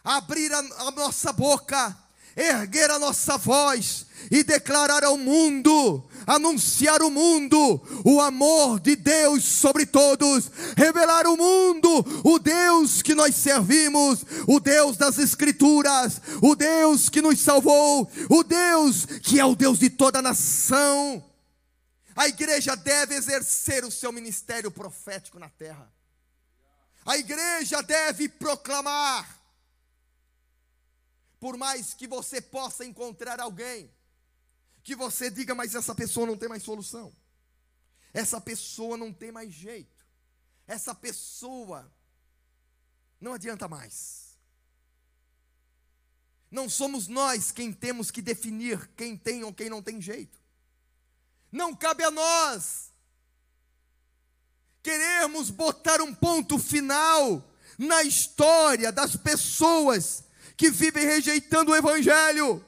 abrir 0.03 0.53
a, 0.53 0.59
a 0.59 0.91
nossa 0.91 1.33
boca, 1.33 1.97
erguer 2.37 2.91
a 2.91 2.99
nossa 2.99 3.37
voz 3.37 4.07
e 4.31 4.43
declarar 4.43 5.05
ao 5.05 5.17
mundo 5.17 6.05
anunciar 6.29 7.01
o 7.01 7.11
mundo 7.11 7.81
o 8.05 8.21
amor 8.21 8.79
de 8.81 8.95
Deus 8.95 9.45
sobre 9.45 9.87
todos, 9.87 10.51
revelar 10.77 11.27
o 11.27 11.39
mundo 11.39 12.05
o 12.23 12.39
Deus 12.39 13.01
que 13.01 13.15
nós 13.15 13.35
servimos, 13.35 14.25
o 14.47 14.61
Deus 14.61 14.99
das 14.99 15.19
Escrituras, 15.19 16.21
o 16.43 16.55
Deus 16.55 17.09
que 17.09 17.23
nos 17.23 17.41
salvou, 17.41 18.11
o 18.29 18.45
Deus 18.45 19.07
que 19.07 19.41
é 19.41 19.45
o 19.45 19.57
Deus 19.57 19.79
de 19.79 19.89
toda 19.89 20.19
a 20.19 20.23
nação. 20.23 21.25
A 22.15 22.29
igreja 22.29 22.77
deve 22.77 23.15
exercer 23.15 23.85
o 23.85 23.91
seu 23.91 24.13
ministério 24.13 24.71
profético 24.71 25.39
na 25.39 25.49
terra. 25.49 25.91
A 27.07 27.17
igreja 27.17 27.83
deve 27.83 28.29
proclamar. 28.29 29.39
Por 31.41 31.57
mais 31.57 31.95
que 31.95 32.07
você 32.07 32.41
possa 32.41 32.85
encontrar 32.85 33.41
alguém 33.41 33.91
que 34.89 34.97
você 34.97 35.31
diga, 35.31 35.55
mas 35.55 35.75
essa 35.75 35.95
pessoa 35.95 36.27
não 36.27 36.35
tem 36.35 36.49
mais 36.49 36.63
solução. 36.63 37.15
Essa 38.11 38.41
pessoa 38.41 38.97
não 38.97 39.13
tem 39.13 39.31
mais 39.31 39.53
jeito. 39.53 40.03
Essa 40.67 40.95
pessoa 40.95 41.93
não 43.21 43.35
adianta 43.35 43.69
mais. 43.69 44.39
Não 46.51 46.71
somos 46.71 47.07
nós 47.07 47.53
quem 47.53 47.71
temos 47.71 48.11
que 48.11 48.23
definir 48.23 48.89
quem 48.97 49.15
tem 49.15 49.45
ou 49.45 49.53
quem 49.53 49.69
não 49.69 49.83
tem 49.83 50.01
jeito. 50.01 50.39
Não 51.53 51.77
cabe 51.77 52.03
a 52.03 52.11
nós 52.11 52.91
queremos 54.83 55.51
botar 55.51 56.01
um 56.01 56.15
ponto 56.15 56.59
final 56.59 57.47
na 57.77 58.03
história 58.05 58.91
das 58.91 59.17
pessoas 59.17 60.25
que 60.57 60.71
vivem 60.71 61.05
rejeitando 61.05 61.73
o 61.73 61.77
Evangelho. 61.77 62.65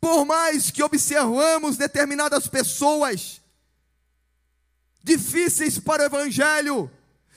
Por 0.00 0.24
mais 0.24 0.70
que 0.70 0.82
observamos 0.82 1.76
determinadas 1.76 2.46
pessoas 2.46 3.40
difíceis 5.02 5.78
para 5.78 6.02
o 6.02 6.06
evangelho, 6.06 6.90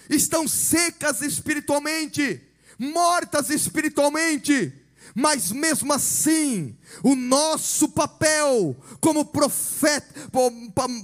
estão 0.09 0.47
secas 0.47 1.21
espiritualmente, 1.21 2.41
mortas 2.77 3.49
espiritualmente, 3.49 4.73
mas 5.15 5.51
mesmo 5.51 5.93
assim, 5.93 6.77
o 7.03 7.15
nosso 7.15 7.89
papel 7.89 8.75
como 8.99 9.25
profeta, 9.25 10.29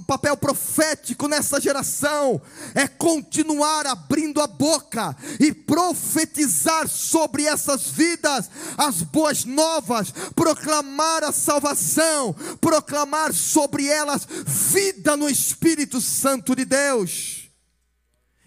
papel 0.06 0.36
profético 0.36 1.28
nessa 1.28 1.60
geração 1.60 2.40
é 2.74 2.86
continuar 2.86 3.86
abrindo 3.86 4.40
a 4.40 4.46
boca 4.46 5.16
e 5.40 5.52
profetizar 5.52 6.88
sobre 6.88 7.44
essas 7.44 7.88
vidas 7.88 8.50
as 8.76 9.02
boas 9.02 9.44
novas, 9.44 10.10
proclamar 10.34 11.24
a 11.24 11.32
salvação, 11.32 12.34
proclamar 12.60 13.32
sobre 13.32 13.86
elas 13.86 14.26
vida 14.46 15.16
no 15.16 15.28
Espírito 15.28 16.00
Santo 16.00 16.54
de 16.54 16.64
Deus. 16.64 17.50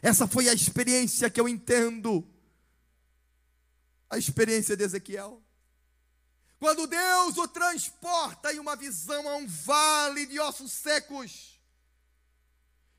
Essa 0.02 0.28
foi 0.28 0.48
a 0.48 0.54
experiência 0.54 1.30
que 1.30 1.40
eu 1.40 1.48
entendo. 1.48 2.26
A 4.10 4.18
experiência 4.18 4.76
de 4.76 4.84
Ezequiel. 4.84 5.42
Quando 6.60 6.86
Deus 6.86 7.38
o 7.38 7.48
transporta 7.48 8.54
em 8.54 8.60
uma 8.60 8.76
visão 8.76 9.30
a 9.30 9.38
um 9.38 9.48
vale 9.48 10.26
de 10.26 10.40
ossos 10.42 10.74
secos, 10.74 11.58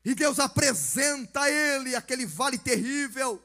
e 0.03 0.15
Deus 0.15 0.39
apresenta 0.39 1.41
a 1.41 1.49
ele 1.49 1.95
aquele 1.95 2.25
vale 2.25 2.57
terrível, 2.57 3.39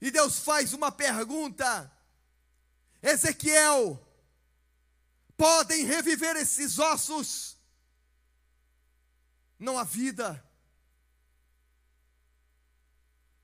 e 0.00 0.10
Deus 0.10 0.40
faz 0.40 0.72
uma 0.72 0.90
pergunta: 0.90 1.90
Ezequiel, 3.00 4.04
podem 5.36 5.84
reviver 5.84 6.36
esses 6.36 6.80
ossos? 6.80 7.56
Não 9.56 9.78
há 9.78 9.84
vida, 9.84 10.44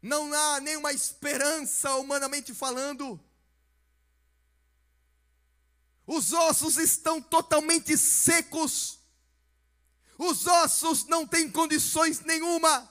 não 0.02 0.32
há 0.32 0.60
nenhuma 0.60 0.92
esperança, 0.92 1.94
humanamente 1.94 2.52
falando. 2.52 3.20
Os 6.06 6.32
ossos 6.32 6.76
estão 6.76 7.20
totalmente 7.20 7.96
secos. 7.98 8.98
Os 10.18 10.46
ossos 10.46 11.06
não 11.06 11.26
têm 11.26 11.50
condições 11.50 12.20
nenhuma 12.20 12.88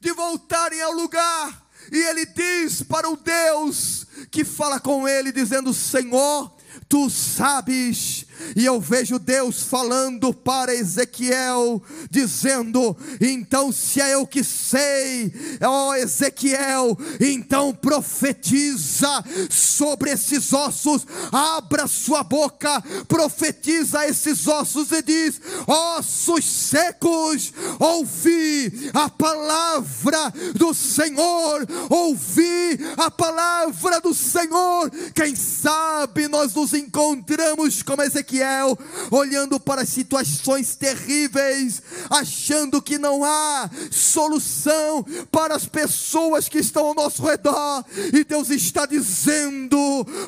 de 0.00 0.12
voltarem 0.12 0.82
ao 0.82 0.92
lugar. 0.92 1.66
E 1.92 1.96
ele 1.96 2.26
diz 2.26 2.82
para 2.82 3.08
o 3.08 3.16
Deus 3.16 4.06
que 4.30 4.44
fala 4.44 4.80
com 4.80 5.06
ele, 5.08 5.30
dizendo: 5.30 5.72
Senhor, 5.72 6.54
tu 6.88 7.08
sabes 7.08 8.26
e 8.56 8.64
eu 8.64 8.80
vejo 8.80 9.18
Deus 9.18 9.62
falando 9.62 10.32
para 10.32 10.74
Ezequiel, 10.74 11.82
dizendo: 12.10 12.96
Então, 13.20 13.72
se 13.72 14.00
é 14.00 14.14
eu 14.14 14.26
que 14.26 14.44
sei, 14.44 15.32
ó 15.62 15.94
Ezequiel, 15.94 16.96
então 17.20 17.74
profetiza 17.74 19.24
sobre 19.50 20.10
esses 20.10 20.52
ossos, 20.52 21.06
abra 21.32 21.86
sua 21.86 22.22
boca, 22.22 22.82
profetiza 23.06 24.06
esses 24.06 24.46
ossos 24.46 24.90
e 24.92 25.02
diz: 25.02 25.40
Ossos 25.66 26.44
secos, 26.44 27.52
ouvi 27.78 28.90
a 28.94 29.08
palavra 29.08 30.32
do 30.54 30.72
Senhor, 30.72 31.66
ouvi 31.90 32.78
a 32.96 33.10
palavra 33.10 34.00
do 34.00 34.14
Senhor. 34.14 34.90
Quem 35.14 35.34
sabe 35.34 36.28
nós 36.28 36.54
nos 36.54 36.72
encontramos 36.72 37.82
como 37.82 38.02
Ezequiel 38.02 38.27
Ezequiel, 38.28 38.78
olhando 39.10 39.58
para 39.58 39.86
situações 39.86 40.76
terríveis, 40.76 41.82
achando 42.10 42.82
que 42.82 42.98
não 42.98 43.24
há 43.24 43.70
solução 43.90 45.04
para 45.32 45.56
as 45.56 45.64
pessoas 45.64 46.48
que 46.48 46.58
estão 46.58 46.86
ao 46.88 46.94
nosso 46.94 47.24
redor, 47.24 47.84
e 48.12 48.22
Deus 48.24 48.50
está 48.50 48.84
dizendo: 48.84 49.78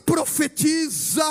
profetiza, 0.07 1.23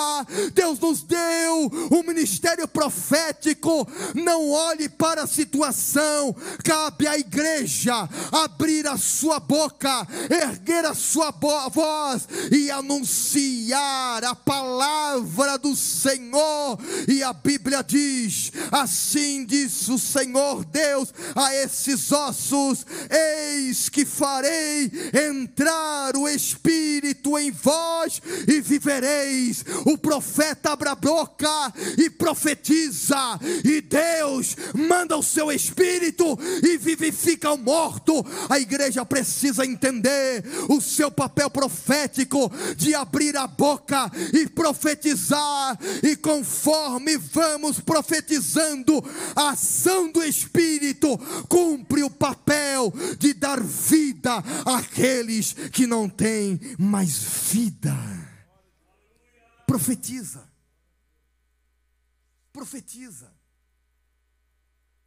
Deus 0.53 0.79
nos 0.79 1.01
deu 1.01 1.71
um 1.91 2.03
ministério 2.03 2.67
profético, 2.67 3.87
não 4.13 4.51
olhe 4.51 4.87
para 4.87 5.23
a 5.23 5.27
situação, 5.27 6.35
cabe 6.63 7.07
à 7.07 7.17
igreja 7.17 8.07
abrir 8.31 8.87
a 8.87 8.97
sua 8.97 9.39
boca, 9.39 10.07
erguer 10.29 10.85
a 10.85 10.93
sua 10.93 11.31
voz 11.31 12.27
e 12.51 12.69
anunciar 12.69 14.23
a 14.23 14.35
palavra 14.35 15.57
do 15.57 15.75
Senhor 15.75 16.58
E 17.07 17.23
a 17.23 17.33
Bíblia 17.33 17.83
diz: 17.83 18.51
Assim 18.71 19.45
diz 19.45 19.87
o 19.89 19.97
Senhor 19.97 20.65
Deus 20.65 21.13
a 21.35 21.55
esses 21.55 22.11
ossos: 22.11 22.85
Eis 23.09 23.89
que 23.89 24.05
farei 24.05 24.91
entrar 25.31 26.15
o 26.15 26.27
Espírito 26.27 27.37
em 27.37 27.51
vós 27.51 28.21
e 28.47 28.61
vivereis. 28.61 29.63
O 29.85 29.97
profeta 29.97 30.71
abre 30.71 30.89
a 30.89 30.95
boca 30.95 31.73
e 31.97 32.09
profetiza, 32.09 33.39
e 33.63 33.81
Deus 33.81 34.55
manda 34.73 35.17
o 35.17 35.23
seu 35.23 35.51
Espírito 35.51 36.37
e 36.63 36.77
vivifica 36.77 37.51
o 37.51 37.57
morto. 37.57 38.25
A 38.49 38.59
igreja 38.59 39.05
precisa 39.05 39.65
entender 39.65 40.43
o 40.67 40.79
seu 40.81 41.11
papel 41.11 41.49
profético 41.49 42.51
de 42.75 42.93
abrir 42.93 43.35
a 43.37 43.47
boca 43.47 44.11
e 44.33 44.47
profetizar, 44.47 45.77
e 46.03 46.15
conforme 46.49 47.15
vamos 47.15 47.79
profetizando, 47.79 49.03
a 49.35 49.51
ação 49.51 50.11
do 50.11 50.23
Espírito 50.23 51.15
cumpre 51.47 52.01
o 52.01 52.09
papel 52.09 52.91
de 53.19 53.33
dar 53.33 53.61
vida 53.61 54.37
àqueles 54.65 55.53
que 55.71 55.85
não 55.85 56.09
têm 56.09 56.59
mais 56.79 57.19
vida. 57.51 57.95
Profetiza. 59.67 60.49
Profetiza. 62.51 63.31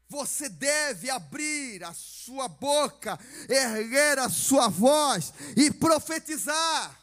Você 0.08 0.48
deve 0.48 1.10
abrir 1.10 1.82
a 1.82 1.92
sua 1.92 2.46
boca, 2.46 3.18
erguer 3.48 4.18
a 4.20 4.28
sua 4.28 4.68
voz 4.68 5.32
e 5.56 5.72
profetizar. 5.72 7.01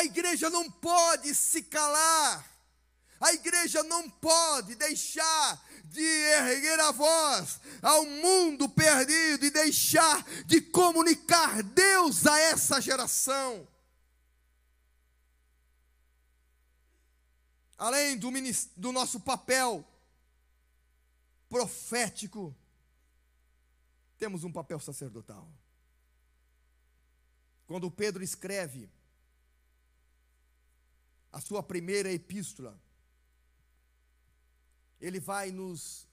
A 0.00 0.04
igreja 0.04 0.48
não 0.50 0.70
pode 0.70 1.34
se 1.34 1.62
calar. 1.62 2.46
A 3.20 3.32
igreja 3.32 3.82
não 3.82 4.08
pode 4.08 4.74
deixar 4.74 5.62
de 5.84 6.02
erguer 6.02 6.80
a 6.80 6.90
voz 6.90 7.60
ao 7.82 8.06
mundo 8.06 8.68
perdido 8.68 9.44
e 9.44 9.50
deixar 9.50 10.24
de 10.46 10.60
comunicar 10.60 11.62
Deus 11.62 12.26
a 12.26 12.38
essa 12.38 12.80
geração. 12.80 13.68
além 17.80 18.18
do, 18.18 18.30
do 18.76 18.92
nosso 18.92 19.18
papel 19.18 19.82
profético, 21.48 22.54
temos 24.18 24.44
um 24.44 24.52
papel 24.52 24.78
sacerdotal. 24.78 25.50
Quando 27.66 27.90
Pedro 27.90 28.22
escreve 28.22 28.90
a 31.32 31.40
sua 31.40 31.62
primeira 31.62 32.12
epístola, 32.12 32.78
ele 35.00 35.18
vai 35.18 35.50
nos, 35.50 36.06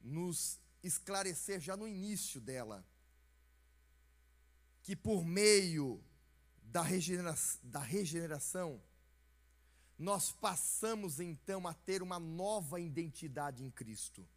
nos 0.00 0.58
esclarecer 0.82 1.60
já 1.60 1.76
no 1.76 1.88
início 1.88 2.40
dela, 2.40 2.84
que 4.82 4.94
por 4.94 5.24
meio 5.24 6.02
da, 6.62 6.82
regenera 6.82 7.34
da 7.62 7.80
regeneração, 7.80 8.82
nós 9.98 10.32
passamos 10.32 11.20
então 11.20 11.66
a 11.66 11.72
ter 11.72 12.02
uma 12.02 12.18
nova 12.18 12.80
identidade 12.80 13.62
em 13.62 13.70
Cristo. 13.70 14.28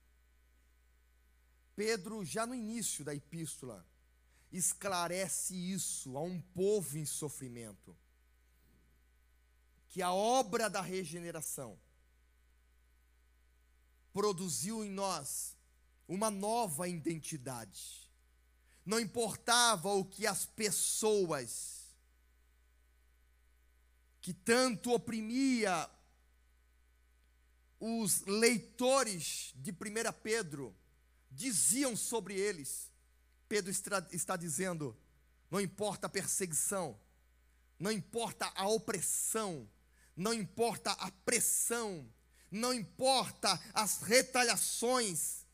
Pedro, 1.75 2.23
já 2.23 2.45
no 2.45 2.55
início 2.55 3.03
da 3.03 3.13
epístola, 3.13 3.85
esclarece 4.51 5.55
isso 5.55 6.17
a 6.17 6.21
um 6.21 6.39
povo 6.39 6.97
em 6.97 7.05
sofrimento. 7.05 7.95
Que 9.97 10.03
a 10.03 10.13
obra 10.13 10.69
da 10.69 10.79
regeneração 10.79 11.75
produziu 14.13 14.85
em 14.85 14.91
nós 14.91 15.57
uma 16.07 16.29
nova 16.29 16.87
identidade. 16.87 18.07
Não 18.85 18.99
importava 18.99 19.89
o 19.89 20.05
que 20.05 20.27
as 20.27 20.45
pessoas 20.45 21.97
que 24.21 24.35
tanto 24.35 24.93
oprimia 24.93 25.89
os 27.79 28.21
leitores 28.27 29.51
de 29.55 29.71
1 29.71 29.75
Pedro, 30.21 30.75
diziam 31.31 31.97
sobre 31.97 32.39
eles. 32.39 32.91
Pedro 33.49 33.71
está 34.11 34.35
dizendo: 34.35 34.95
não 35.49 35.59
importa 35.59 36.05
a 36.05 36.09
perseguição, 36.11 36.99
não 37.79 37.91
importa 37.91 38.51
a 38.53 38.67
opressão, 38.67 39.67
não 40.17 40.33
importa 40.33 40.91
a 40.91 41.11
pressão, 41.23 42.05
não 42.51 42.73
importa 42.73 43.59
as 43.73 44.01
retaliações, 44.01 45.45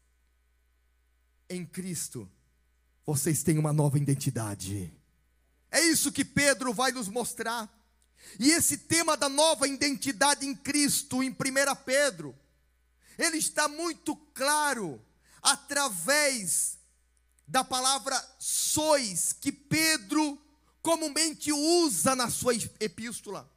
em 1.49 1.65
Cristo 1.65 2.29
vocês 3.05 3.43
têm 3.43 3.57
uma 3.57 3.73
nova 3.73 3.97
identidade. 3.97 4.93
É 5.69 5.81
isso 5.81 6.11
que 6.11 6.23
Pedro 6.23 6.73
vai 6.73 6.91
nos 6.91 7.09
mostrar. 7.09 7.69
E 8.39 8.51
esse 8.51 8.77
tema 8.77 9.17
da 9.17 9.27
nova 9.27 9.67
identidade 9.67 10.45
em 10.45 10.55
Cristo, 10.55 11.21
em 11.21 11.29
1 11.29 11.35
Pedro, 11.85 12.33
ele 13.17 13.37
está 13.37 13.67
muito 13.67 14.15
claro 14.33 15.03
através 15.41 16.77
da 17.45 17.63
palavra 17.63 18.17
sois, 18.39 19.33
que 19.33 19.51
Pedro 19.51 20.39
comumente 20.81 21.51
usa 21.51 22.15
na 22.15 22.29
sua 22.29 22.55
epístola. 22.79 23.51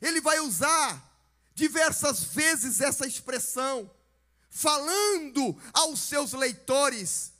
Ele 0.00 0.20
vai 0.20 0.40
usar 0.40 1.08
diversas 1.54 2.24
vezes 2.24 2.80
essa 2.80 3.06
expressão, 3.06 3.90
falando 4.48 5.56
aos 5.72 6.00
seus 6.00 6.32
leitores. 6.32 7.32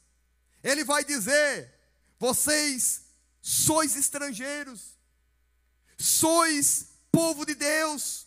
Ele 0.63 0.85
vai 0.85 1.05
dizer: 1.05 1.73
vocês 2.19 3.03
sois 3.41 3.97
estrangeiros 3.97 5.01
sois 6.01 6.87
povo 7.13 7.45
de 7.45 7.55
Deus. 7.55 8.27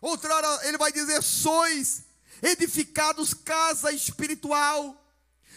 Outra 0.00 0.34
hora 0.34 0.68
ele 0.68 0.76
vai 0.76 0.92
dizer: 0.92 1.22
sois 1.22 2.04
edificados 2.42 3.32
casa 3.32 3.90
espiritual, 3.90 5.02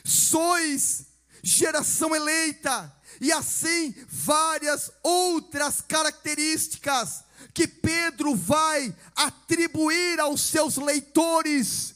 sois 0.03 1.07
geração 1.43 2.15
eleita, 2.15 2.93
e 3.19 3.31
assim 3.31 3.93
várias 4.07 4.91
outras 5.03 5.81
características 5.81 7.23
que 7.53 7.67
Pedro 7.67 8.35
vai 8.35 8.93
atribuir 9.15 10.19
aos 10.19 10.41
seus 10.41 10.77
leitores 10.77 11.95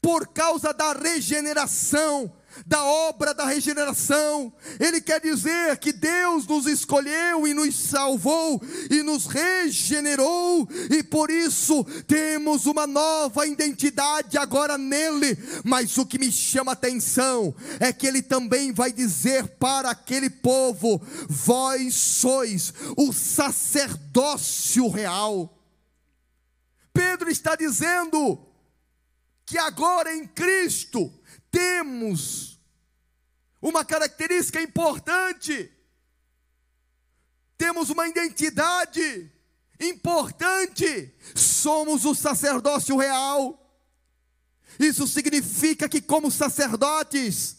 por 0.00 0.28
causa 0.28 0.72
da 0.72 0.92
regeneração 0.92 2.32
da 2.66 2.84
obra 2.84 3.34
da 3.34 3.46
regeneração. 3.46 4.52
Ele 4.78 5.00
quer 5.00 5.20
dizer 5.20 5.76
que 5.78 5.92
Deus 5.92 6.46
nos 6.46 6.66
escolheu 6.66 7.46
e 7.46 7.54
nos 7.54 7.74
salvou 7.74 8.62
e 8.90 9.02
nos 9.02 9.26
regenerou, 9.26 10.68
e 10.90 11.02
por 11.02 11.30
isso 11.30 11.84
temos 12.06 12.66
uma 12.66 12.86
nova 12.86 13.46
identidade 13.46 14.38
agora 14.38 14.76
nele. 14.78 15.36
Mas 15.64 15.96
o 15.98 16.06
que 16.06 16.18
me 16.18 16.30
chama 16.30 16.72
a 16.72 16.74
atenção 16.74 17.54
é 17.80 17.92
que 17.92 18.06
ele 18.06 18.22
também 18.22 18.72
vai 18.72 18.92
dizer 18.92 19.46
para 19.58 19.90
aquele 19.90 20.30
povo: 20.30 21.00
vós 21.28 21.94
sois 21.94 22.72
o 22.96 23.12
sacerdócio 23.12 24.88
real. 24.88 25.58
Pedro 26.92 27.30
está 27.30 27.56
dizendo 27.56 28.38
que 29.46 29.56
agora 29.58 30.14
em 30.14 30.26
Cristo 30.26 31.12
temos 31.50 32.51
uma 33.62 33.84
característica 33.84 34.60
importante. 34.60 35.70
Temos 37.56 37.88
uma 37.90 38.08
identidade 38.08 39.30
importante. 39.80 41.14
Somos 41.34 42.04
o 42.04 42.12
sacerdócio 42.12 42.96
real. 42.96 43.58
Isso 44.80 45.06
significa 45.06 45.88
que, 45.88 46.00
como 46.00 46.28
sacerdotes, 46.30 47.58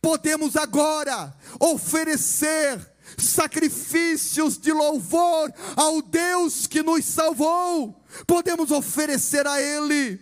podemos 0.00 0.56
agora 0.56 1.32
oferecer 1.60 2.90
sacrifícios 3.16 4.58
de 4.58 4.72
louvor 4.72 5.52
ao 5.76 6.02
Deus 6.02 6.66
que 6.66 6.82
nos 6.82 7.04
salvou. 7.04 8.02
Podemos 8.26 8.72
oferecer 8.72 9.46
a 9.46 9.60
Ele, 9.60 10.20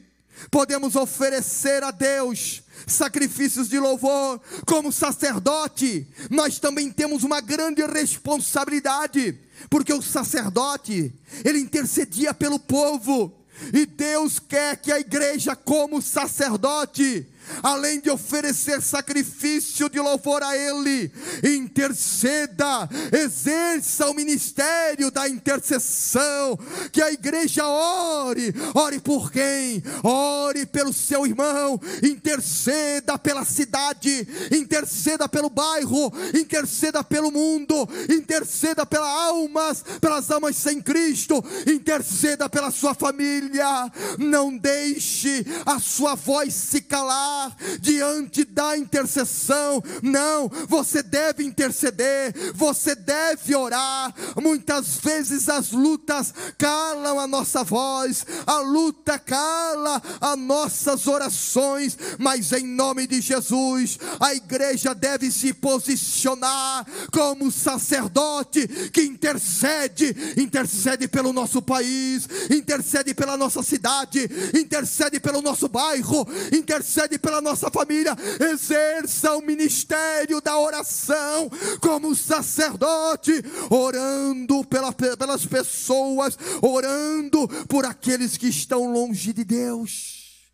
podemos 0.51 0.97
oferecer 0.97 1.83
a 1.83 1.91
Deus 1.91 2.63
sacrifícios 2.87 3.69
de 3.69 3.79
louvor. 3.79 4.41
Como 4.67 4.93
sacerdote, 4.93 6.07
nós 6.31 6.59
também 6.59 6.91
temos 6.91 7.25
uma 7.25 7.41
grande 7.41 7.85
responsabilidade, 7.85 9.39
porque 9.69 9.93
o 9.93 10.03
sacerdote, 10.03 11.13
ele 11.45 11.59
intercedia 11.59 12.33
pelo 12.33 12.59
povo. 12.59 13.37
E 13.75 13.85
Deus 13.85 14.39
quer 14.39 14.77
que 14.79 14.91
a 14.91 14.99
igreja, 14.99 15.55
como 15.55 16.01
sacerdote, 16.01 17.27
além 17.63 18.01
de 18.01 18.11
oferecer 18.11 18.81
sacrifício 18.83 19.89
de 19.89 19.99
louvor 19.99 20.43
a 20.43 20.57
Ele, 20.57 21.11
interceda, 21.43 22.89
exerça 23.13 24.07
o 24.09 24.15
ministério 24.15 25.11
da 25.11 25.29
intercessão, 25.29 26.59
que 26.93 27.03
a 27.03 27.13
igreja 27.13 27.67
ore, 27.67 28.55
ore 28.75 29.01
por 29.01 29.31
quem? 29.31 29.83
Ore 30.03 30.67
pelo 30.67 30.93
seu 30.93 31.27
irmão, 31.27 31.81
interceda 32.03 33.19
pela 33.19 33.45
cidade, 33.45 34.27
interceda 34.51 35.29
pelo 35.29 35.51
bairro, 35.51 36.13
interceda 36.35 37.03
pelo 37.03 37.31
mundo, 37.31 37.89
interceda 38.09 38.85
pelas 38.87 39.09
almas, 39.09 39.85
pelas 40.01 40.31
almas 40.31 40.57
sem 40.57 40.81
Cristo, 40.81 41.43
interceda 41.67 42.49
pela 42.49 42.71
sua 42.71 42.95
família, 42.95 43.91
não 44.19 44.57
deixe 44.57 45.45
a 45.67 45.79
sua 45.79 46.15
voz 46.15 46.55
se 46.55 46.81
calar 46.81 47.40
diante 47.81 48.45
da 48.45 48.77
intercessão. 48.77 49.83
Não, 50.03 50.51
você 50.69 51.03
deve 51.03 51.45
interceder, 51.45 52.35
você 52.55 52.95
deve 52.95 53.55
orar. 53.55 54.15
Muitas 54.41 54.97
vezes 54.97 55.49
as 55.49 55.73
lutas 55.73 56.33
calam 56.59 57.19
a 57.19 57.27
nossa 57.27 57.63
voz, 57.63 58.27
a 58.47 58.59
luta 58.61 59.19
cala 59.19 60.03
as 60.21 60.39
nossas 60.39 61.07
orações, 61.07 61.97
mas 62.19 62.53
em 62.53 62.67
nome 62.67 63.07
de 63.07 63.21
Jesus, 63.21 63.99
a 64.19 64.35
igreja 64.35 64.95
deve 64.95 65.31
se 65.31 65.53
posicionar 65.53 66.87
como 67.13 67.51
sacerdote 67.51 68.67
que 68.93 69.03
intercede, 69.03 70.15
intercede 70.37 71.09
pelo 71.09 71.33
nosso 71.33 71.63
país, 71.63 72.29
intercede 72.51 73.15
pela 73.15 73.37
nossa 73.37 73.63
cidade, 73.63 74.29
intercede 74.55 75.21
pelo 75.21 75.43
nosso 75.43 75.69
bairro, 75.69 76.27
intercede 76.53 77.19
pela 77.31 77.41
nossa 77.41 77.71
família, 77.71 78.17
exerça 78.41 79.37
o 79.37 79.41
ministério 79.41 80.41
da 80.41 80.59
oração 80.59 81.49
como 81.81 82.15
sacerdote, 82.17 83.31
orando 83.71 84.65
pela, 84.67 84.93
pelas 84.93 85.47
pessoas, 85.47 86.37
orando 86.61 87.47
por 87.67 87.87
aqueles 87.87 88.37
que 88.37 88.49
estão 88.49 88.93
longe 88.93 89.33
de 89.33 89.45
Deus. 89.45 90.53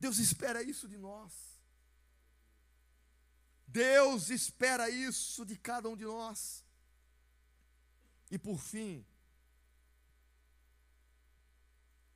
Deus 0.00 0.18
espera 0.18 0.62
isso 0.62 0.88
de 0.88 0.96
nós. 0.96 1.32
Deus 3.66 4.30
espera 4.30 4.88
isso 4.88 5.44
de 5.44 5.58
cada 5.58 5.90
um 5.90 5.96
de 5.96 6.06
nós. 6.06 6.64
E 8.30 8.38
por 8.38 8.58
fim, 8.58 9.04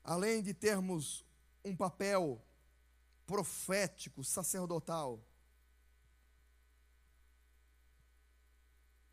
além 0.03 0.43
de 0.43 0.55
termos 0.55 1.27
um 1.65 1.77
papel 1.77 2.43
profético, 3.27 4.25
sacerdotal, 4.25 5.25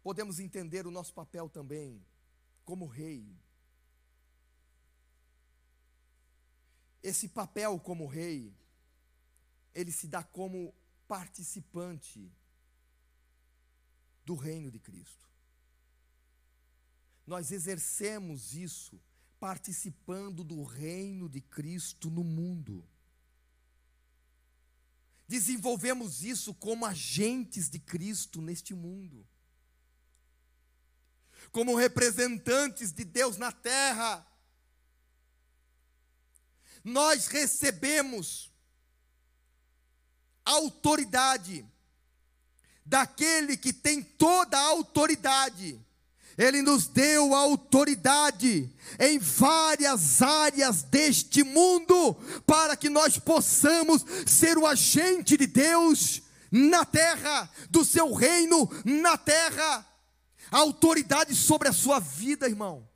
podemos 0.01 0.39
entender 0.39 0.87
o 0.87 0.91
nosso 0.91 1.13
papel 1.13 1.49
também 1.49 2.03
como 2.65 2.85
rei. 2.85 3.37
Esse 7.01 7.29
papel 7.29 7.79
como 7.79 8.07
rei, 8.07 8.53
ele 9.73 9.91
se 9.91 10.07
dá 10.07 10.23
como 10.23 10.73
participante 11.07 12.31
do 14.25 14.35
reino 14.35 14.69
de 14.69 14.79
Cristo. 14.79 15.27
Nós 17.25 17.51
exercemos 17.51 18.53
isso 18.53 18.99
participando 19.39 20.43
do 20.43 20.63
reino 20.63 21.29
de 21.29 21.41
Cristo 21.41 22.09
no 22.09 22.23
mundo. 22.23 22.87
Desenvolvemos 25.27 26.23
isso 26.23 26.53
como 26.53 26.85
agentes 26.85 27.69
de 27.69 27.79
Cristo 27.79 28.41
neste 28.41 28.73
mundo, 28.73 29.25
como 31.51 31.75
representantes 31.75 32.91
de 32.91 33.05
Deus 33.05 33.37
na 33.37 33.51
terra. 33.51 34.25
Nós 36.83 37.27
recebemos 37.27 38.51
autoridade 40.43 41.65
daquele 42.83 43.55
que 43.55 43.71
tem 43.71 44.01
toda 44.01 44.57
a 44.57 44.67
autoridade 44.67 45.79
ele 46.39 46.61
nos 46.61 46.87
deu 46.87 47.35
autoridade 47.35 48.73
em 48.97 49.19
várias 49.19 50.21
áreas 50.21 50.83
deste 50.83 51.43
mundo 51.43 52.15
para 52.47 52.77
que 52.77 52.89
nós 52.89 53.19
possamos 53.19 54.05
ser 54.25 54.57
o 54.57 54.65
agente 54.65 55.35
de 55.35 55.45
Deus 55.45 56.21
na 56.49 56.85
terra, 56.85 57.51
do 57.69 57.83
seu 57.83 58.13
reino 58.13 58.71
na 58.85 59.17
terra. 59.17 59.85
Autoridade 60.49 61.35
sobre 61.35 61.67
a 61.67 61.73
sua 61.73 61.99
vida, 61.99 62.47
irmão. 62.47 62.87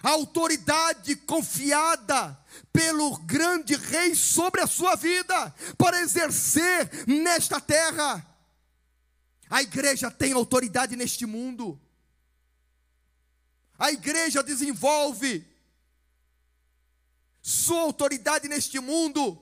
Autoridade 0.00 1.16
confiada 1.16 2.38
pelo 2.72 3.18
grande 3.22 3.74
rei 3.74 4.14
sobre 4.14 4.60
a 4.60 4.68
sua 4.68 4.94
vida 4.94 5.52
para 5.76 6.00
exercer 6.00 7.08
nesta 7.08 7.60
terra. 7.60 8.24
A 9.50 9.62
igreja 9.62 10.12
tem 10.12 10.32
autoridade 10.32 10.94
neste 10.94 11.26
mundo. 11.26 11.80
A 13.78 13.92
igreja 13.92 14.42
desenvolve 14.42 15.46
sua 17.40 17.80
autoridade 17.82 18.48
neste 18.48 18.80
mundo 18.80 19.40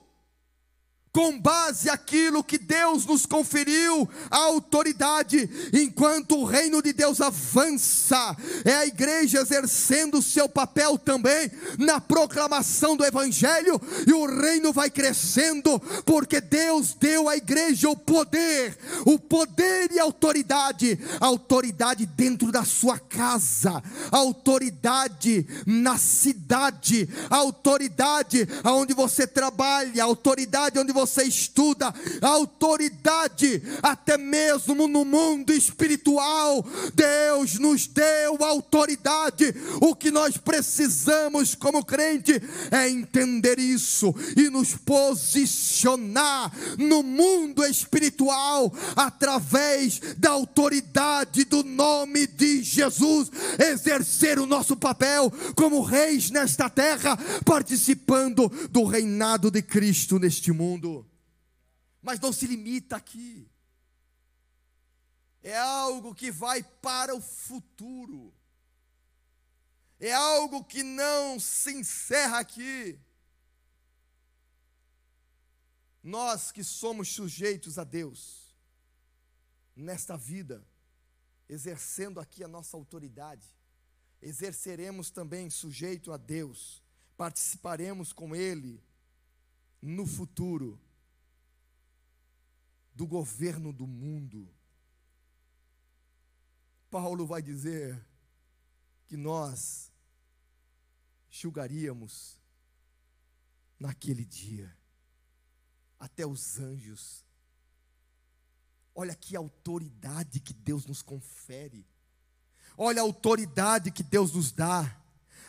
com 1.17 1.39
base 1.39 1.89
aquilo 1.89 2.43
que 2.43 2.59
Deus 2.59 3.03
nos 3.03 3.25
conferiu 3.25 4.07
a 4.29 4.37
autoridade, 4.37 5.49
enquanto 5.73 6.37
o 6.37 6.43
reino 6.43 6.79
de 6.79 6.93
Deus 6.93 7.19
avança, 7.19 8.37
é 8.63 8.75
a 8.75 8.85
igreja 8.85 9.39
exercendo 9.39 10.19
o 10.19 10.21
seu 10.21 10.47
papel 10.47 10.95
também 10.95 11.49
na 11.79 11.99
proclamação 11.99 12.95
do 12.95 13.03
evangelho, 13.03 13.81
e 14.05 14.13
o 14.13 14.27
reino 14.27 14.71
vai 14.71 14.91
crescendo, 14.91 15.79
porque 16.05 16.39
Deus 16.39 16.93
deu 16.93 17.27
à 17.27 17.35
igreja 17.35 17.89
o 17.89 17.97
poder, 17.97 18.77
o 19.03 19.17
poder 19.17 19.91
e 19.91 19.99
autoridade, 19.99 20.99
autoridade 21.19 22.05
dentro 22.05 22.51
da 22.51 22.63
sua 22.63 22.99
casa, 22.99 23.81
autoridade 24.11 25.47
na 25.65 25.97
cidade, 25.97 27.09
autoridade 27.27 28.47
aonde 28.63 28.93
você 28.93 29.25
trabalha, 29.25 30.03
autoridade 30.03 30.77
onde 30.77 30.93
você 30.93 31.06
você 31.07 31.23
estuda, 31.23 31.93
a 32.21 32.27
autoridade, 32.27 33.63
até 33.81 34.17
mesmo 34.17 34.87
no 34.87 35.05
mundo 35.05 35.53
espiritual, 35.53 36.65
Deus 36.93 37.57
nos 37.57 37.87
deu 37.87 38.43
autoridade. 38.43 39.55
O 39.81 39.95
que 39.95 40.11
nós 40.11 40.37
precisamos 40.37 41.55
como 41.55 41.83
crente 41.83 42.41
é 42.71 42.89
entender 42.89 43.57
isso 43.57 44.13
e 44.35 44.49
nos 44.49 44.75
posicionar 44.75 46.51
no 46.77 47.01
mundo 47.01 47.65
espiritual 47.65 48.73
através 48.95 49.99
da 50.17 50.31
autoridade 50.31 51.45
do 51.45 51.63
nome 51.63 52.27
de 52.27 52.61
Jesus, 52.61 53.31
exercer 53.57 54.39
o 54.39 54.45
nosso 54.45 54.75
papel 54.75 55.31
como 55.55 55.81
reis 55.81 56.29
nesta 56.29 56.69
terra, 56.69 57.17
participando 57.45 58.51
do 58.69 58.83
reinado 58.83 59.49
de 59.49 59.61
Cristo 59.61 60.19
neste 60.19 60.51
mundo 60.51 60.96
mas 62.07 62.21
não 62.21 62.31
se 62.31 62.47
limita 62.47 62.95
aqui. 62.95 63.51
É 65.43 65.57
algo 65.57 66.15
que 66.15 66.31
vai 66.31 66.63
para 66.63 67.13
o 67.13 67.19
futuro. 67.19 68.33
É 69.99 70.13
algo 70.13 70.63
que 70.63 70.83
não 70.83 71.37
se 71.37 71.73
encerra 71.73 72.39
aqui. 72.39 72.97
Nós 76.01 76.49
que 76.49 76.63
somos 76.63 77.09
sujeitos 77.09 77.77
a 77.77 77.83
Deus, 77.83 78.55
nesta 79.75 80.15
vida, 80.15 80.65
exercendo 81.49 82.21
aqui 82.21 82.41
a 82.41 82.47
nossa 82.47 82.77
autoridade, 82.77 83.53
exerceremos 84.21 85.11
também 85.11 85.49
sujeito 85.49 86.13
a 86.13 86.15
Deus, 86.15 86.81
participaremos 87.17 88.13
com 88.13 88.33
Ele 88.33 88.81
no 89.81 90.05
futuro 90.05 90.86
do 92.97 93.05
governo 93.05 93.71
do 93.71 93.85
mundo. 93.85 94.49
Paulo 96.89 97.27
vai 97.27 97.43
dizer 97.43 98.03
que 99.05 99.15
nós 99.15 99.91
julgaríamos 101.29 102.41
naquele 103.79 104.25
dia 104.25 104.75
até 105.99 106.25
os 106.25 106.57
anjos. 106.59 107.23
Olha 108.95 109.13
que 109.13 109.35
autoridade 109.35 110.39
que 110.39 110.53
Deus 110.53 110.87
nos 110.87 111.03
confere. 111.03 111.85
Olha 112.75 113.01
a 113.01 113.03
autoridade 113.03 113.91
que 113.91 114.01
Deus 114.01 114.33
nos 114.33 114.51
dá. 114.51 114.96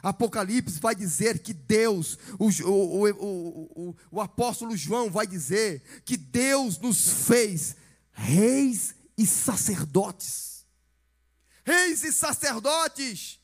Apocalipse 0.03 0.79
vai 0.81 0.95
dizer 0.95 1.41
que 1.41 1.53
Deus, 1.53 2.19
o, 2.39 2.49
o, 2.65 3.11
o, 3.11 3.97
o, 4.11 4.21
apóstolo 4.21 4.77
João 4.77 5.11
vai 5.11 5.27
dizer 5.27 5.83
que 6.05 6.17
Deus 6.17 6.79
nos 6.79 7.27
fez 7.27 7.77
reis 8.13 8.95
e 9.17 9.27
sacerdotes. 9.27 10.65
Reis 11.65 12.05
e 12.05 12.13
sacerdotes. 12.13 13.39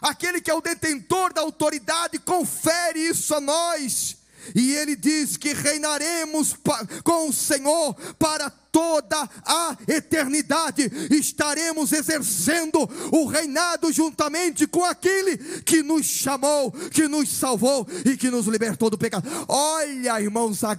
Aquele 0.00 0.40
que 0.40 0.50
é 0.50 0.54
o 0.54 0.60
detentor 0.60 1.32
da 1.32 1.40
autoridade 1.40 2.18
confere 2.18 3.00
isso 3.00 3.34
a 3.34 3.40
nós. 3.40 4.18
E 4.54 4.72
ele 4.72 4.96
diz 4.96 5.36
que 5.36 5.52
reinaremos 5.52 6.56
com 7.04 7.28
o 7.28 7.32
Senhor 7.32 7.94
para 8.14 8.50
toda 8.72 9.28
a 9.44 9.76
eternidade. 9.86 10.90
Estaremos 11.10 11.92
exercendo 11.92 12.88
o 13.12 13.26
reinado 13.26 13.92
juntamente 13.92 14.66
com 14.66 14.84
aquele 14.84 15.36
que 15.62 15.82
nos 15.82 16.06
chamou, 16.06 16.72
que 16.72 17.06
nos 17.08 17.28
salvou 17.28 17.86
e 18.04 18.16
que 18.16 18.30
nos 18.30 18.46
libertou 18.46 18.90
do 18.90 18.98
pecado. 18.98 19.28
Olha, 19.48 20.20
irmãos, 20.20 20.64
a, 20.64 20.76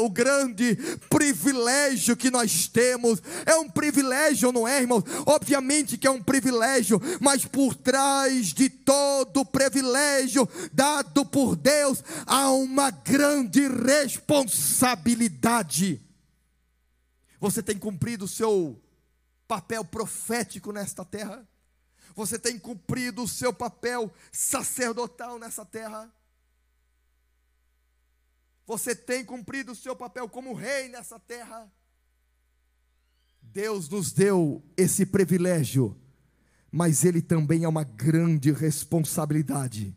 o 0.00 0.10
grande 0.10 0.76
privilégio 1.08 2.16
que 2.16 2.30
nós 2.30 2.68
temos. 2.68 3.22
É 3.46 3.54
um 3.56 3.68
privilégio, 3.68 4.52
não 4.52 4.66
é, 4.66 4.80
irmãos? 4.80 5.04
Obviamente 5.26 5.98
que 5.98 6.06
é 6.06 6.10
um 6.10 6.22
privilégio, 6.22 7.00
mas 7.20 7.44
por 7.44 7.74
trás 7.74 8.52
de 8.52 8.68
todo 8.68 9.44
privilégio 9.44 10.48
dado 10.72 11.24
por 11.24 11.56
Deus 11.56 12.02
há 12.26 12.50
uma 12.50 12.90
grande 12.90 13.66
responsabilidade. 13.68 16.03
Você 17.44 17.62
tem 17.62 17.78
cumprido 17.78 18.24
o 18.24 18.28
seu 18.28 18.82
papel 19.46 19.84
profético 19.84 20.72
nesta 20.72 21.04
terra? 21.04 21.46
Você 22.16 22.38
tem 22.38 22.58
cumprido 22.58 23.22
o 23.22 23.28
seu 23.28 23.52
papel 23.52 24.10
sacerdotal 24.32 25.38
nessa 25.38 25.62
terra? 25.62 26.10
Você 28.66 28.94
tem 28.94 29.22
cumprido 29.22 29.72
o 29.72 29.74
seu 29.74 29.94
papel 29.94 30.26
como 30.26 30.54
rei 30.54 30.88
nessa 30.88 31.20
terra? 31.20 31.70
Deus 33.42 33.90
nos 33.90 34.10
deu 34.10 34.64
esse 34.74 35.04
privilégio, 35.04 35.94
mas 36.72 37.04
ele 37.04 37.20
também 37.20 37.64
é 37.64 37.68
uma 37.68 37.84
grande 37.84 38.52
responsabilidade, 38.52 39.94